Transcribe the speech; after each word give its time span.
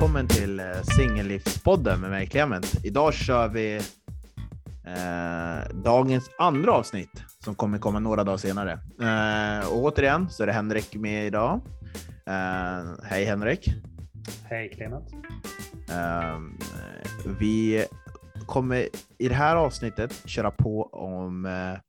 välkommen 0.00 0.28
till 0.28 0.60
eh, 0.60 0.66
Singellivspodden 0.96 2.00
med 2.00 2.10
mig 2.10 2.26
Clement. 2.26 2.84
Idag 2.84 3.14
kör 3.14 3.48
vi 3.48 3.76
eh, 4.86 5.76
dagens 5.84 6.30
andra 6.38 6.72
avsnitt 6.72 7.22
som 7.44 7.54
kommer 7.54 7.78
komma 7.78 7.98
några 7.98 8.24
dagar 8.24 8.36
senare. 8.36 8.72
Eh, 9.00 9.68
och 9.68 9.82
återigen 9.82 10.30
så 10.30 10.42
är 10.42 10.46
det 10.46 10.52
Henrik 10.52 10.94
med 10.94 11.26
idag. 11.26 11.60
Eh, 12.26 13.04
hej 13.04 13.24
Henrik! 13.24 13.68
Hej 14.44 14.68
Clement! 14.68 15.08
Eh, 15.90 16.38
vi 17.40 17.84
kommer 18.46 18.88
i 19.18 19.28
det 19.28 19.34
här 19.34 19.56
avsnittet 19.56 20.22
köra 20.28 20.50
på 20.50 20.82
om 20.82 21.44
eh, 21.44 21.80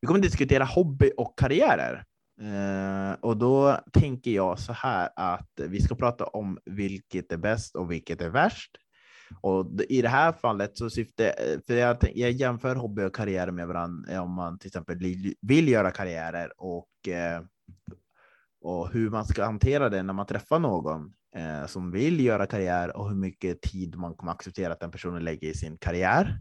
vi 0.00 0.06
kommer 0.06 0.20
diskutera 0.20 0.64
hobby 0.64 1.10
och 1.16 1.38
karriärer. 1.38 2.04
Eh, 2.40 3.12
och 3.20 3.36
då 3.36 3.80
tänker 3.92 4.30
jag 4.30 4.58
så 4.58 4.72
här 4.72 5.08
att 5.16 5.50
vi 5.56 5.80
ska 5.80 5.94
prata 5.94 6.24
om 6.24 6.58
vilket 6.64 7.32
är 7.32 7.36
bäst 7.36 7.76
och 7.76 7.90
vilket 7.90 8.20
är 8.20 8.30
värst. 8.30 8.76
Och 9.40 9.80
i 9.88 10.02
det 10.02 10.08
här 10.08 10.32
fallet 10.32 10.78
så 10.78 10.90
syftar 10.90 11.24
eh, 11.24 11.60
för 11.66 11.74
jag, 11.74 11.96
jag 12.14 12.30
jämför 12.30 12.74
hobby 12.74 13.02
och 13.02 13.14
karriär 13.14 13.50
med 13.50 13.66
varandra 13.68 14.12
eh, 14.12 14.22
om 14.22 14.30
man 14.30 14.58
till 14.58 14.68
exempel 14.68 14.98
vill 15.40 15.68
göra 15.68 15.90
karriärer 15.90 16.52
och, 16.56 16.88
och 18.60 18.92
hur 18.92 19.10
man 19.10 19.24
ska 19.24 19.44
hantera 19.44 19.88
det 19.88 20.02
när 20.02 20.12
man 20.12 20.26
träffar 20.26 20.58
någon 20.58 21.12
som 21.66 21.90
vill 21.90 22.20
göra 22.20 22.46
karriär 22.46 22.96
och 22.96 23.08
hur 23.08 23.16
mycket 23.16 23.62
tid 23.62 23.96
man 23.96 24.14
kommer 24.14 24.32
acceptera 24.32 24.72
att 24.72 24.80
den 24.80 24.90
personen 24.90 25.24
lägger 25.24 25.48
i 25.48 25.54
sin 25.54 25.78
karriär 25.78 26.40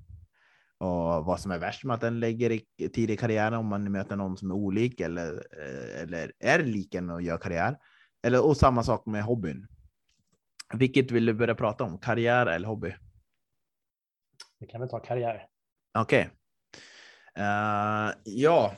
och 0.84 1.26
vad 1.26 1.40
som 1.40 1.52
är 1.52 1.60
värst 1.60 1.84
med 1.84 1.94
att 1.94 2.02
den 2.02 2.20
lägger 2.20 2.52
i 2.78 3.18
karriären 3.18 3.54
om 3.54 3.66
man 3.66 3.92
möter 3.92 4.16
någon 4.16 4.38
som 4.38 4.52
är 4.52 4.56
olik 4.56 5.00
eller, 5.00 5.34
eh, 5.34 6.02
eller 6.02 6.31
är 6.39 6.59
lik 6.59 6.95
en 6.95 7.09
och 7.09 7.22
gör 7.22 7.38
karriär. 7.38 7.78
Eller, 8.23 8.45
och 8.45 8.58
samma 8.58 8.84
sak 8.84 9.06
med 9.06 9.23
hobbyn. 9.23 9.67
Vilket 10.73 11.11
vill 11.11 11.26
du 11.26 11.34
börja 11.34 11.56
prata 11.56 11.84
om? 11.84 11.98
Karriär 11.98 12.45
eller 12.45 12.67
hobby? 12.67 12.95
Vi 14.59 14.67
kan 14.67 14.81
väl 14.81 14.89
ta 14.89 15.00
karriär. 15.00 15.48
Okej. 16.00 16.30
Okay. 16.30 17.44
Uh, 17.44 18.08
eh, 18.09 18.14
ja, 18.23 18.76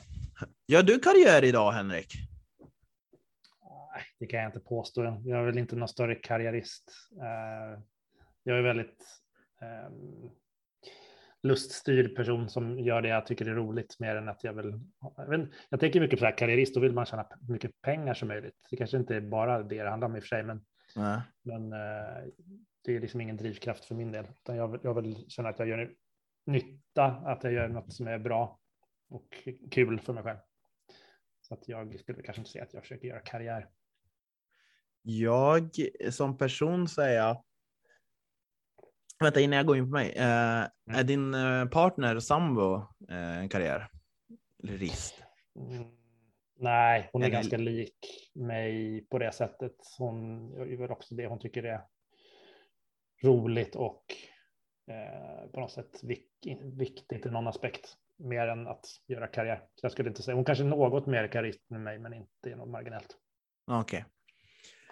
gör 0.66 0.82
du 0.82 0.98
karriär 0.98 1.44
idag 1.44 1.72
Henrik? 1.72 2.12
Det 4.18 4.26
kan 4.26 4.40
jag 4.40 4.48
inte 4.48 4.60
påstå. 4.60 5.02
Jag 5.24 5.40
är 5.40 5.44
väl 5.44 5.58
inte 5.58 5.76
någon 5.76 5.88
större 5.88 6.14
karriärist. 6.14 6.92
Uh, 7.12 7.82
jag 8.42 8.58
är 8.58 8.62
väldigt 8.62 9.04
um, 9.60 10.30
luststyrd 11.46 12.16
person 12.16 12.48
som 12.48 12.78
gör 12.78 13.02
det 13.02 13.08
jag 13.08 13.26
tycker 13.26 13.46
är 13.46 13.54
roligt 13.54 14.00
mer 14.00 14.16
än 14.16 14.28
att 14.28 14.44
jag 14.44 14.52
vill. 14.52 14.80
Jag, 15.16 15.28
vet, 15.28 15.50
jag 15.68 15.80
tänker 15.80 16.00
mycket 16.00 16.18
på 16.18 16.24
det 16.24 16.30
här 16.30 16.38
karriärist, 16.38 16.74
då 16.74 16.80
vill 16.80 16.92
man 16.92 17.06
tjäna 17.06 17.26
mycket 17.48 17.82
pengar 17.82 18.14
som 18.14 18.28
möjligt. 18.28 18.54
Det 18.70 18.76
kanske 18.76 18.96
inte 18.96 19.16
är 19.16 19.20
bara 19.20 19.62
det 19.62 19.82
det 19.82 19.90
handlar 19.90 20.08
om 20.08 20.16
i 20.16 20.18
och 20.18 20.22
för 20.22 20.28
sig, 20.28 20.42
men, 20.42 20.64
Nej. 20.96 21.20
men 21.42 21.72
uh, 21.72 22.32
det 22.84 22.96
är 22.96 23.00
liksom 23.00 23.20
ingen 23.20 23.36
drivkraft 23.36 23.84
för 23.84 23.94
min 23.94 24.12
del. 24.12 24.26
Utan 24.40 24.56
jag, 24.56 24.80
jag 24.82 24.94
vill 24.94 25.30
känna 25.30 25.48
att 25.48 25.58
jag 25.58 25.68
gör 25.68 25.94
nytta, 26.46 27.04
att 27.04 27.44
jag 27.44 27.52
gör 27.52 27.68
något 27.68 27.92
som 27.92 28.06
är 28.06 28.18
bra 28.18 28.60
och 29.08 29.26
kul 29.70 30.00
för 30.00 30.12
mig 30.12 30.22
själv. 30.22 30.38
Så 31.40 31.54
att 31.54 31.68
jag 31.68 32.00
skulle 32.00 32.22
kanske 32.22 32.40
inte 32.40 32.50
säga 32.50 32.64
att 32.64 32.74
jag 32.74 32.82
försöker 32.82 33.08
göra 33.08 33.20
karriär. 33.20 33.68
Jag 35.02 35.70
som 36.10 36.38
person 36.38 36.88
säger 36.88 37.36
Vänta, 39.18 39.40
innan 39.40 39.56
jag 39.56 39.66
går 39.66 39.76
in 39.76 39.84
på 39.84 39.90
mig. 39.90 40.08
Uh, 40.16 40.22
mm. 40.22 40.68
Är 40.90 41.04
din 41.04 41.34
uh, 41.34 41.68
partner 41.68 42.20
sambo 42.20 42.74
uh, 43.10 43.38
en 43.38 43.48
karriär? 43.48 43.88
Eller 44.62 44.78
rist? 44.78 45.22
Mm, 45.56 45.84
nej, 46.58 47.10
hon 47.12 47.22
är, 47.22 47.26
är 47.26 47.30
ganska 47.30 47.56
lik 47.56 47.96
mig 48.34 49.00
på 49.10 49.18
det 49.18 49.32
sättet. 49.32 49.76
Hon 49.98 50.50
gör 50.70 50.90
också 50.90 51.14
det 51.14 51.26
hon 51.26 51.38
tycker 51.38 51.62
är 51.62 51.80
roligt 53.22 53.76
och 53.76 54.04
på 55.52 55.60
något 55.60 55.72
sätt 55.72 56.00
vik 56.02 56.28
viktigt 56.62 57.26
i 57.26 57.30
någon 57.30 57.46
aspekt. 57.46 57.96
Mer 58.18 58.48
än 58.48 58.66
att 58.66 58.84
göra 59.06 59.26
karriär. 59.26 59.56
Så 59.74 59.84
jag 59.84 59.92
skulle 59.92 60.08
inte 60.08 60.22
säga, 60.22 60.34
hon 60.34 60.44
kanske 60.44 60.64
är 60.64 60.68
något 60.68 61.06
mer 61.06 61.28
karriärist 61.28 61.70
än 61.70 61.82
mig, 61.82 61.98
men 61.98 62.14
inte 62.14 62.56
något 62.56 62.68
marginellt. 62.68 63.16
Okej. 63.66 64.04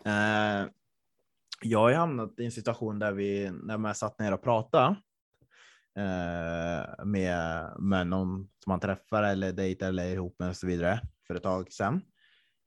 Okay 0.01 0.69
jag 1.63 1.79
har 1.79 1.93
hamnat 1.93 2.35
i 2.39 2.45
en 2.45 2.53
situation 2.53 2.99
där 2.99 3.13
vi, 3.13 3.51
när 3.51 3.79
man 3.79 3.95
satt 3.95 4.19
ner 4.19 4.33
och 4.33 4.43
pratade 4.43 4.97
eh, 5.99 7.05
med, 7.05 7.69
med 7.79 8.07
någon 8.07 8.49
som 8.65 8.71
man 8.71 8.81
träffar 8.81 9.23
eller 9.23 9.53
dejtar 9.53 9.89
eller 9.89 10.05
är 10.05 10.13
ihop 10.13 10.37
med 10.39 10.49
och 10.49 10.57
så 10.57 10.67
vidare 10.67 11.01
för 11.27 11.35
ett 11.35 11.43
tag 11.43 11.73
sedan. 11.73 12.01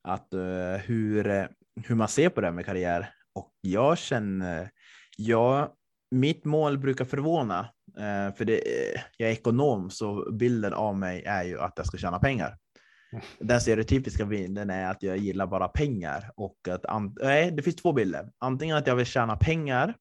Att 0.04 0.34
eh, 0.34 0.82
hur, 0.86 1.48
hur 1.88 1.96
man 1.96 2.08
ser 2.08 2.30
på 2.30 2.42
det 2.42 2.48
här 2.48 2.54
med 2.54 2.66
karriär. 2.66 3.14
Och 3.36 3.54
jag 3.62 3.98
känner, 3.98 4.72
jag, 5.18 5.70
mitt 6.12 6.46
mål 6.46 6.78
brukar 6.78 7.06
förvåna, 7.06 7.60
eh, 7.98 8.36
för 8.36 8.46
det, 8.46 8.58
eh, 8.58 9.02
jag 9.18 9.30
är 9.30 9.34
ekonom 9.34 9.90
så 9.90 10.32
bilden 10.32 10.74
av 10.74 10.98
mig 10.98 11.24
är 11.24 11.44
ju 11.44 11.60
att 11.60 11.74
jag 11.76 11.86
ska 11.86 11.98
tjäna 11.98 12.20
pengar. 12.20 12.58
Den 13.40 13.62
stereotypiska 13.62 14.26
bilden 14.26 14.70
är 14.70 14.92
att 14.92 15.04
jag 15.04 15.18
gillar 15.18 15.48
bara 15.48 15.68
pengar 15.68 16.32
och 16.36 16.68
att 16.70 16.86
nej, 17.22 17.52
det 17.52 17.62
finns 17.64 17.76
två 17.76 17.94
bilder. 17.94 18.32
Antingen 18.38 18.78
att 18.78 18.88
jag 18.88 18.96
vill 18.96 19.06
tjäna 19.06 19.36
pengar, 19.36 19.96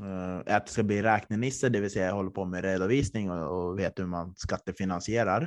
uh, 0.00 0.54
att 0.54 0.66
det 0.66 0.72
ska 0.72 0.82
bli 0.82 1.02
räknenisse, 1.02 1.68
det 1.68 1.80
vill 1.80 1.90
säga 1.90 2.06
jag 2.06 2.14
håller 2.14 2.30
på 2.30 2.44
med 2.44 2.64
redovisning 2.64 3.30
och, 3.30 3.78
vet 3.78 3.98
hur 3.98 4.06
man 4.06 4.34
skattefinansierar 4.36 5.42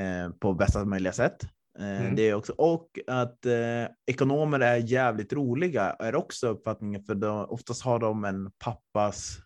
uh, 0.00 0.32
på 0.40 0.54
bästa 0.54 0.84
möjliga 0.84 1.12
sätt. 1.12 1.44
Uh, 1.80 2.00
mm. 2.00 2.16
Det 2.16 2.22
är 2.22 2.34
också, 2.34 2.52
och 2.52 2.98
att 3.06 3.46
ekonomer 4.06 4.60
är 4.60 4.76
jävligt 4.76 5.32
roliga 5.32 5.90
är 5.90 6.14
också 6.14 6.48
uppfattningen, 6.48 7.04
för 7.04 7.14
då, 7.14 7.44
oftast 7.44 7.82
har 7.82 7.98
de 7.98 8.24
en 8.24 8.50
pappas 8.64 9.38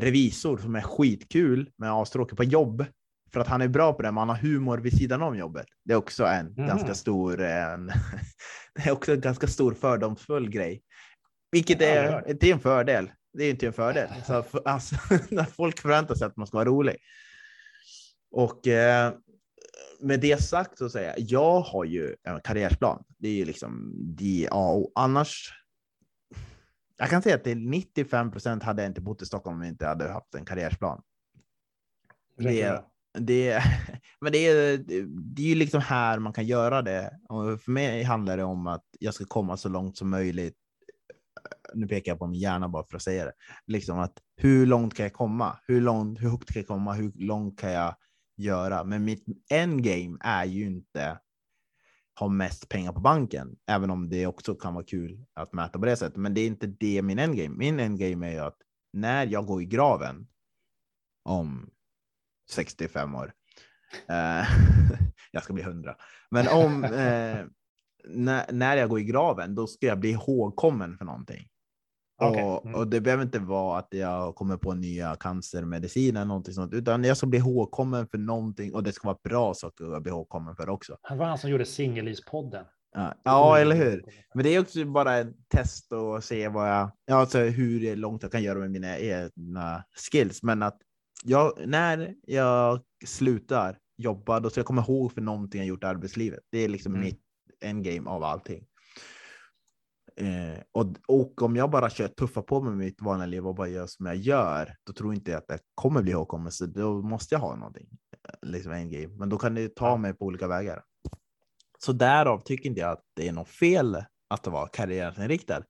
revisor 0.00 0.58
som 0.58 0.76
är 0.76 0.80
skitkul 0.80 1.70
men 1.76 1.90
avstråkig 1.90 2.36
på 2.36 2.44
jobb 2.44 2.84
för 3.32 3.40
att 3.40 3.46
han 3.46 3.60
är 3.60 3.68
bra 3.68 3.92
på 3.92 4.02
det, 4.02 4.12
men 4.12 4.18
han 4.18 4.28
har 4.28 4.36
humor 4.36 4.78
vid 4.78 4.98
sidan 4.98 5.22
om 5.22 5.38
jobbet. 5.38 5.66
Det 5.84 5.92
är 5.92 5.96
också 5.96 6.24
en 6.24 6.46
mm. 6.46 6.68
ganska 6.68 6.94
stor, 6.94 7.40
en, 7.40 7.86
det 8.74 8.88
är 8.88 8.90
också 8.90 9.12
en 9.12 9.20
ganska 9.20 9.46
stor 9.46 9.74
fördomsfull 9.74 10.50
grej. 10.50 10.82
Vilket 11.52 11.82
är, 11.82 12.34
det 12.40 12.50
är 12.50 12.52
en 12.52 12.60
fördel. 12.60 13.10
Det 13.32 13.44
är 13.44 13.50
inte 13.50 13.66
en 13.66 13.72
fördel. 13.72 14.08
Så, 14.26 14.44
alltså, 14.64 14.96
när 15.30 15.44
folk 15.44 15.80
förväntar 15.80 16.14
sig 16.14 16.26
att 16.26 16.36
man 16.36 16.46
ska 16.46 16.56
vara 16.56 16.68
rolig. 16.68 16.96
Och 18.30 18.66
eh, 18.66 19.12
med 20.00 20.20
det 20.20 20.42
sagt 20.42 20.78
så 20.78 20.90
säger 20.90 21.08
jag, 21.08 21.18
jag 21.18 21.60
har 21.60 21.84
ju 21.84 22.16
en 22.22 22.40
karriärsplan. 22.40 23.04
Det 23.18 23.28
är 23.28 23.32
ju 23.32 23.44
liksom 23.44 23.92
de 23.96 24.48
A 24.50 24.72
och 24.72 24.92
annars. 24.94 25.52
Jag 26.96 27.10
kan 27.10 27.22
säga 27.22 27.34
att 27.34 27.44
till 27.44 27.58
95 27.58 28.30
procent 28.30 28.62
hade 28.62 28.82
jag 28.82 28.90
inte 28.90 29.00
bott 29.00 29.22
i 29.22 29.26
Stockholm 29.26 29.56
om 29.56 29.62
jag 29.62 29.72
inte 29.72 29.86
hade 29.86 30.12
haft 30.12 30.34
en 30.34 30.44
karriärsplan. 30.44 31.02
Det, 32.36 32.84
det, 33.20 33.62
men 34.20 34.32
det 34.32 34.38
är, 34.38 34.78
det 35.06 35.42
är 35.42 35.46
ju 35.46 35.54
liksom 35.54 35.80
här 35.80 36.18
man 36.18 36.32
kan 36.32 36.46
göra 36.46 36.82
det. 36.82 37.18
Och 37.28 37.60
för 37.60 37.70
mig 37.70 38.02
handlar 38.02 38.36
det 38.36 38.44
om 38.44 38.66
att 38.66 38.84
jag 39.00 39.14
ska 39.14 39.24
komma 39.24 39.56
så 39.56 39.68
långt 39.68 39.96
som 39.96 40.10
möjligt. 40.10 40.56
Nu 41.74 41.88
pekar 41.88 42.12
jag 42.12 42.18
på 42.18 42.26
min 42.26 42.40
hjärna 42.40 42.68
bara 42.68 42.84
för 42.84 42.96
att 42.96 43.02
säga 43.02 43.24
det. 43.24 43.32
Liksom 43.66 43.98
att 43.98 44.18
hur 44.36 44.66
långt 44.66 44.94
kan 44.94 45.04
jag 45.04 45.12
komma? 45.12 45.58
Hur, 45.66 45.80
långt, 45.80 46.20
hur 46.20 46.30
högt 46.30 46.52
kan 46.52 46.60
jag 46.60 46.68
komma? 46.68 46.92
Hur 46.92 47.12
långt 47.14 47.60
kan 47.60 47.72
jag 47.72 47.94
göra? 48.36 48.84
Men 48.84 49.04
mitt 49.04 49.24
endgame 49.50 50.18
är 50.20 50.44
ju 50.44 50.66
inte 50.66 51.18
ha 52.18 52.28
mest 52.28 52.68
pengar 52.68 52.92
på 52.92 53.00
banken, 53.00 53.56
även 53.66 53.90
om 53.90 54.08
det 54.08 54.26
också 54.26 54.54
kan 54.54 54.74
vara 54.74 54.84
kul 54.84 55.24
att 55.34 55.52
mäta 55.52 55.78
på 55.78 55.84
det 55.84 55.96
sättet. 55.96 56.16
Men 56.16 56.34
det 56.34 56.40
är 56.40 56.46
inte 56.46 56.66
det 56.66 57.02
min 57.02 57.18
endgame. 57.18 57.56
Min 57.56 57.80
endgame 57.80 58.26
är 58.26 58.32
ju 58.32 58.38
att 58.38 58.56
när 58.92 59.26
jag 59.26 59.46
går 59.46 59.62
i 59.62 59.64
graven 59.64 60.26
om 61.24 61.70
65 62.50 63.14
år. 63.14 63.32
Eh, 64.08 64.46
jag 65.30 65.42
ska 65.42 65.52
bli 65.52 65.62
100. 65.62 65.96
Men 66.30 66.48
om 66.48 66.84
eh, 66.84 67.44
när, 68.04 68.52
när 68.52 68.76
jag 68.76 68.88
går 68.88 69.00
i 69.00 69.04
graven, 69.04 69.54
då 69.54 69.66
ska 69.66 69.86
jag 69.86 69.98
bli 69.98 70.10
ihågkommen 70.10 70.98
för 70.98 71.04
någonting. 71.04 71.48
Okay. 72.20 72.42
Och, 72.42 72.64
mm. 72.64 72.74
och, 72.74 72.88
det 72.88 73.00
behöver 73.00 73.24
inte 73.24 73.38
vara 73.38 73.78
att 73.78 73.88
jag 73.90 74.34
kommer 74.34 74.56
på 74.56 74.74
nya 74.74 75.16
cancermediciner 75.16 76.20
eller 76.20 76.28
någonting 76.28 76.54
sånt, 76.54 76.72
utan 76.72 77.04
jag 77.04 77.16
ska 77.16 77.26
bli 77.26 77.38
ihågkommen 77.38 78.08
för 78.08 78.18
någonting 78.18 78.74
och 78.74 78.82
det 78.82 78.92
ska 78.92 79.08
vara 79.08 79.18
bra 79.24 79.54
saker 79.54 79.96
att 79.96 80.02
bli 80.02 80.10
ihågkommen 80.10 80.56
för 80.56 80.68
också. 80.68 80.96
Han 81.02 81.18
var 81.18 81.26
han 81.26 81.38
som 81.38 81.50
gjorde 81.50 81.64
Singellivspodden. 81.64 82.64
Ja, 82.94 83.14
ja, 83.24 83.58
eller 83.58 83.76
hur? 83.76 84.04
Men 84.34 84.44
det 84.44 84.54
är 84.54 84.60
också 84.60 84.84
bara 84.84 85.18
ett 85.18 85.48
test 85.48 85.92
och 85.92 86.24
se 86.24 86.48
vad 86.48 86.70
jag, 86.70 86.90
alltså 87.10 87.38
hur 87.38 87.96
långt 87.96 88.22
jag 88.22 88.32
kan 88.32 88.42
göra 88.42 88.58
med 88.58 88.70
mina 88.70 88.98
egna 88.98 89.84
skills. 90.10 90.42
Men 90.42 90.62
att 90.62 90.78
jag, 91.24 91.52
när 91.66 92.14
jag 92.22 92.80
slutar 93.04 93.78
jobba, 93.96 94.40
då 94.40 94.50
ska 94.50 94.60
jag 94.60 94.66
komma 94.66 94.84
ihåg 94.88 95.12
för 95.12 95.20
någonting 95.20 95.58
jag 95.58 95.68
gjort 95.68 95.84
i 95.84 95.86
arbetslivet. 95.86 96.40
Det 96.50 96.58
är 96.58 96.68
liksom 96.68 96.92
mm. 96.94 97.04
mitt 97.04 97.22
endgame 97.60 98.10
av 98.10 98.24
allting. 98.24 98.66
Eh, 100.16 100.60
och, 100.72 100.86
och 101.08 101.42
om 101.42 101.56
jag 101.56 101.70
bara 101.70 101.90
kör 101.90 102.08
tuffa 102.08 102.42
på 102.42 102.60
med 102.60 102.76
mitt 102.76 103.02
vanliga 103.02 103.26
liv 103.26 103.46
och 103.46 103.54
bara 103.54 103.68
gör 103.68 103.86
som 103.86 104.06
jag 104.06 104.16
gör, 104.16 104.76
då 104.84 104.92
tror 104.92 105.14
inte 105.14 105.30
jag 105.30 105.38
att 105.38 105.48
det 105.48 105.58
kommer 105.74 106.02
bli 106.02 106.12
ihågkommet. 106.12 106.52
Så 106.52 106.66
då 106.66 107.02
måste 107.02 107.34
jag 107.34 107.40
ha 107.40 107.56
någonting, 107.56 107.88
eh, 108.28 108.48
liksom 108.50 108.72
endgame. 108.72 109.08
Men 109.08 109.28
då 109.28 109.38
kan 109.38 109.54
det 109.54 109.76
ta 109.76 109.96
mig 109.96 110.14
på 110.14 110.24
olika 110.24 110.48
vägar. 110.48 110.82
Så 111.78 111.92
därav 111.92 112.40
tycker 112.40 112.68
inte 112.68 112.80
jag 112.80 112.90
att 112.90 113.04
det 113.16 113.28
är 113.28 113.32
något 113.32 113.48
fel 113.48 114.04
att 114.28 114.46
vara 114.46 114.68
karriärinriktad. 114.68 115.62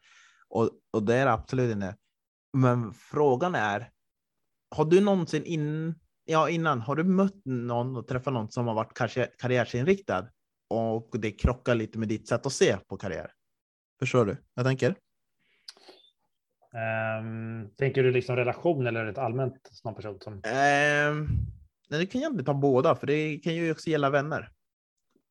Och, 0.49 0.71
och 0.93 1.03
det 1.03 1.15
är 1.15 1.27
absolut 1.27 1.73
inte. 1.73 1.97
Men 2.53 2.93
frågan 2.95 3.55
är, 3.55 3.91
har 4.71 4.85
du 4.85 5.01
någonsin 5.01 5.45
in, 5.45 5.95
ja, 6.25 6.51
innan, 6.51 6.81
har 6.81 6.97
du 6.97 7.05
mött 7.05 7.45
någon 7.45 7.97
och 7.97 8.09
träffat 8.09 8.33
någon 8.33 8.51
som 8.51 8.67
har 8.67 8.75
varit 8.75 8.95
karriär, 8.95 9.29
karriärsinriktad 9.39 10.29
och 10.71 11.11
det 11.13 11.31
krockar 11.31 11.75
lite 11.75 11.99
med 11.99 12.09
ditt 12.09 12.29
sätt 12.29 12.47
att 12.47 12.53
se 12.53 12.77
på 12.77 12.97
karriär? 12.97 13.31
Förstår 13.99 14.27
du? 14.27 14.37
Jag 14.55 14.65
tänker. 14.65 14.95
Um, 17.21 17.71
tänker 17.77 18.03
du 18.03 18.11
liksom 18.11 18.37
relation 18.37 18.87
eller 18.87 19.07
ett 19.07 19.19
allmänt 19.19 19.71
någon 19.85 19.95
person 19.95 20.21
som? 20.21 20.33
Um, 20.33 20.41
nej, 21.89 22.01
det 22.01 22.07
kan 22.07 22.21
egentligen 22.21 22.45
ta 22.45 22.55
båda, 22.55 22.95
för 22.95 23.07
det 23.07 23.39
kan 23.39 23.55
ju 23.55 23.73
också 23.73 23.91
gälla 23.91 24.11
vänner. 24.11 24.53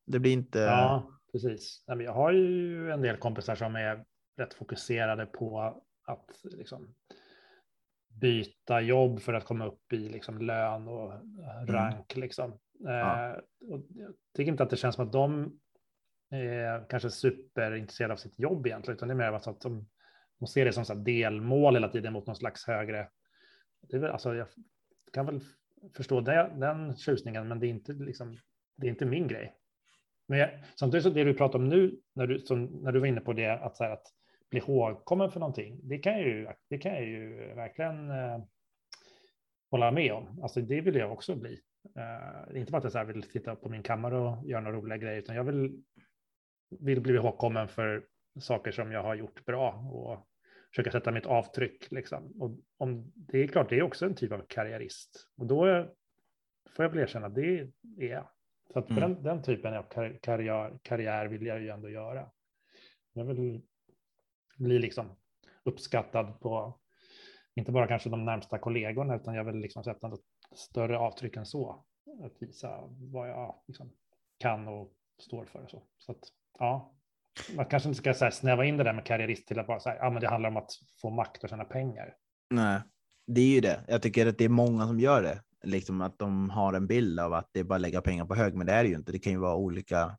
Det 0.06 0.20
blir 0.20 0.34
inte. 0.34 0.60
Ja, 0.60 1.12
precis. 1.32 1.84
Jag 1.88 2.14
har 2.14 2.32
ju 2.32 2.92
en 2.92 3.02
del 3.02 3.18
kompisar 3.18 3.56
som 3.56 3.76
är 3.76 4.04
rätt 4.38 4.54
fokuserade 4.54 5.26
på 5.26 5.82
att 6.06 6.30
liksom 6.44 6.96
byta 8.20 8.82
jobb 8.82 9.22
för 9.22 9.34
att 9.34 9.46
komma 9.46 9.66
upp 9.66 9.94
i 9.94 10.10
liksom 10.10 10.38
lön 10.38 10.88
och 10.88 11.14
rank. 11.68 12.14
Mm. 12.14 12.22
Liksom. 12.22 12.60
Ja. 12.80 13.30
Eh, 13.30 13.38
och 13.70 13.82
jag 13.90 14.14
tycker 14.36 14.52
inte 14.52 14.64
att 14.64 14.70
det 14.70 14.78
känns 14.78 14.96
som 14.96 15.06
att 15.06 15.12
de 15.12 15.60
är 16.30 16.90
kanske 16.90 17.10
superintresserade 17.10 18.14
av 18.14 18.18
sitt 18.18 18.40
jobb 18.40 18.68
egentligen, 18.68 18.96
utan 18.96 19.08
det 19.08 19.14
är 19.14 19.16
mer 19.16 19.32
att 19.32 19.62
de, 19.62 19.88
de 20.40 20.48
ser 20.48 20.66
det 20.66 20.74
som 20.74 20.86
så 20.86 20.94
delmål 20.94 21.74
hela 21.74 21.90
tiden 21.90 22.14
mot 22.14 22.28
någon 22.28 22.36
slags 22.36 22.68
högre. 22.68 23.10
Det 23.82 23.96
är 23.96 24.00
väl, 24.00 24.12
alltså, 24.12 24.36
jag 24.36 24.48
kan 25.14 25.26
väl 25.26 25.42
förstå 25.96 26.22
det, 26.22 26.52
den 26.56 26.96
tjusningen, 26.96 27.48
men 27.48 27.60
det 27.60 27.68
är 27.68 27.70
inte, 27.70 27.94
liksom, 27.94 28.38
det 28.78 28.88
är 28.88 28.92
inte 28.92 29.06
min 29.06 29.28
grej. 29.28 29.56
Men 30.28 30.40
jag, 30.40 30.50
samtidigt 30.80 31.04
så 31.04 31.10
det 31.10 31.24
du 31.24 31.34
pratar 31.34 31.60
om 31.60 31.70
nu, 31.70 32.00
när 32.14 32.28
du, 32.28 32.40
som, 32.40 32.66
när 32.66 32.92
du 32.92 33.00
var 33.00 33.08
inne 33.08 33.22
på 33.22 33.34
det, 33.34 33.50
att, 33.50 33.78
så 33.78 33.84
här, 33.84 33.92
att 33.92 34.08
bli 34.50 34.60
ihågkommen 34.60 35.32
för 35.32 35.40
någonting, 35.40 35.80
det 35.84 35.98
kan 35.98 36.14
jag 36.14 36.22
ju, 36.22 36.48
det 36.70 36.78
kan 36.78 36.94
jag 36.94 37.06
ju 37.06 37.54
verkligen 37.56 38.12
eh, 38.12 38.40
hålla 39.72 39.92
med 39.92 40.14
om. 40.14 40.40
Alltså 40.42 40.62
det 40.62 40.82
vill 40.82 40.96
jag 40.96 41.12
också 41.12 41.36
bli. 41.36 41.62
Uh, 41.98 42.58
inte 42.60 42.72
bara 42.72 42.78
att 42.78 42.84
jag 42.84 42.94
så 42.94 43.04
vill 43.04 43.24
sitta 43.24 43.56
på 43.56 43.70
min 43.70 43.84
kammare 43.84 44.18
och 44.18 44.48
göra 44.48 44.62
några 44.62 44.78
roliga 44.78 44.98
grejer, 44.98 45.18
utan 45.18 45.36
jag 45.36 45.44
vill, 45.44 45.84
vill 46.80 47.02
bli 47.02 47.14
ihågkommen 47.14 47.68
för 47.68 48.06
saker 48.40 48.72
som 48.72 48.92
jag 48.92 49.04
har 49.04 49.16
gjort 49.16 49.46
bra 49.46 49.74
och 49.74 50.28
försöka 50.70 50.92
sätta 50.92 51.12
mitt 51.12 51.26
avtryck. 51.26 51.92
Liksom. 51.92 52.42
Och 52.42 52.60
om, 52.78 53.12
det 53.16 53.44
är 53.44 53.48
klart, 53.48 53.70
det 53.70 53.78
är 53.78 53.82
också 53.82 54.06
en 54.06 54.16
typ 54.16 54.32
av 54.32 54.46
karriärist. 54.48 55.30
Och 55.38 55.46
då 55.46 55.66
är, 55.66 55.94
får 56.76 56.86
jag 56.86 56.90
väl 56.90 57.00
erkänna, 57.00 57.30
det 57.30 57.60
är 57.60 57.72
jag. 57.98 58.30
Så 58.74 58.80
att 58.80 58.90
mm. 58.90 59.02
den, 59.02 59.24
den, 59.24 59.44
typen 59.44 59.74
av 59.74 59.84
karriär, 60.22 60.80
karriär 60.82 61.26
vill 61.26 61.46
jag 61.46 61.62
ju 61.62 61.70
ändå 61.70 61.90
göra. 61.90 62.30
Jag 63.14 63.26
vill 63.26 63.62
bli 64.58 64.80
liksom 64.80 65.16
uppskattad 65.64 66.40
på, 66.40 66.80
inte 67.56 67.72
bara 67.72 67.88
kanske 67.88 68.10
de 68.10 68.26
närmsta 68.26 68.58
kollegorna, 68.58 69.16
utan 69.16 69.36
jag 69.36 69.44
vill 69.44 69.56
liksom 69.56 69.84
sätta 69.84 70.08
något 70.08 70.24
större 70.56 70.98
avtryck 70.98 71.36
än 71.36 71.46
så. 71.46 71.86
Att 72.24 72.42
visa 72.42 72.84
vad 72.90 73.30
jag 73.30 73.56
liksom 73.68 73.92
kan 74.40 74.68
och 74.68 74.94
står 75.22 75.46
för. 75.46 75.64
Och 75.64 75.70
så 75.70 75.84
så 75.98 76.12
att, 76.12 76.24
ja, 76.60 76.96
man 77.56 77.66
kanske 77.66 77.90
inte 77.90 78.00
ska 78.00 78.26
här, 78.26 78.32
snäva 78.32 78.66
in 78.66 78.78
det 78.78 78.84
där 78.84 78.94
med 78.94 79.06
karriärist 79.06 79.48
till 79.48 79.60
att 79.60 79.68
bara 79.68 79.80
säga, 79.80 79.96
ja, 79.96 80.10
men 80.10 80.22
det 80.22 80.30
handlar 80.30 80.50
om 80.50 80.58
att 80.58 80.72
få 81.02 81.10
makt 81.10 81.44
och 81.44 81.50
tjäna 81.50 81.66
pengar. 81.66 82.16
Nej, 82.50 82.82
det 83.28 83.42
är 83.42 83.56
ju 83.56 83.62
det. 83.62 83.84
Jag 83.88 84.02
tycker 84.02 84.28
att 84.28 84.38
det 84.38 84.46
är 84.46 84.50
många 84.50 84.88
som 84.88 85.00
gör 85.00 85.22
det 85.22 85.42
liksom 85.64 86.02
att 86.02 86.20
de 86.20 86.50
har 86.50 86.74
en 86.74 86.88
bild 86.88 87.20
av 87.20 87.34
att 87.34 87.50
det 87.54 87.60
är 87.60 87.64
bara 87.64 87.76
att 87.76 87.82
lägga 87.82 88.02
pengar 88.02 88.26
på 88.26 88.36
hög, 88.36 88.56
men 88.56 88.68
det 88.68 88.74
är 88.74 88.84
det 88.84 88.90
ju 88.90 88.96
inte. 88.96 89.12
Det 89.12 89.20
kan 89.20 89.34
ju 89.34 89.40
vara 89.40 89.56
olika. 89.56 90.18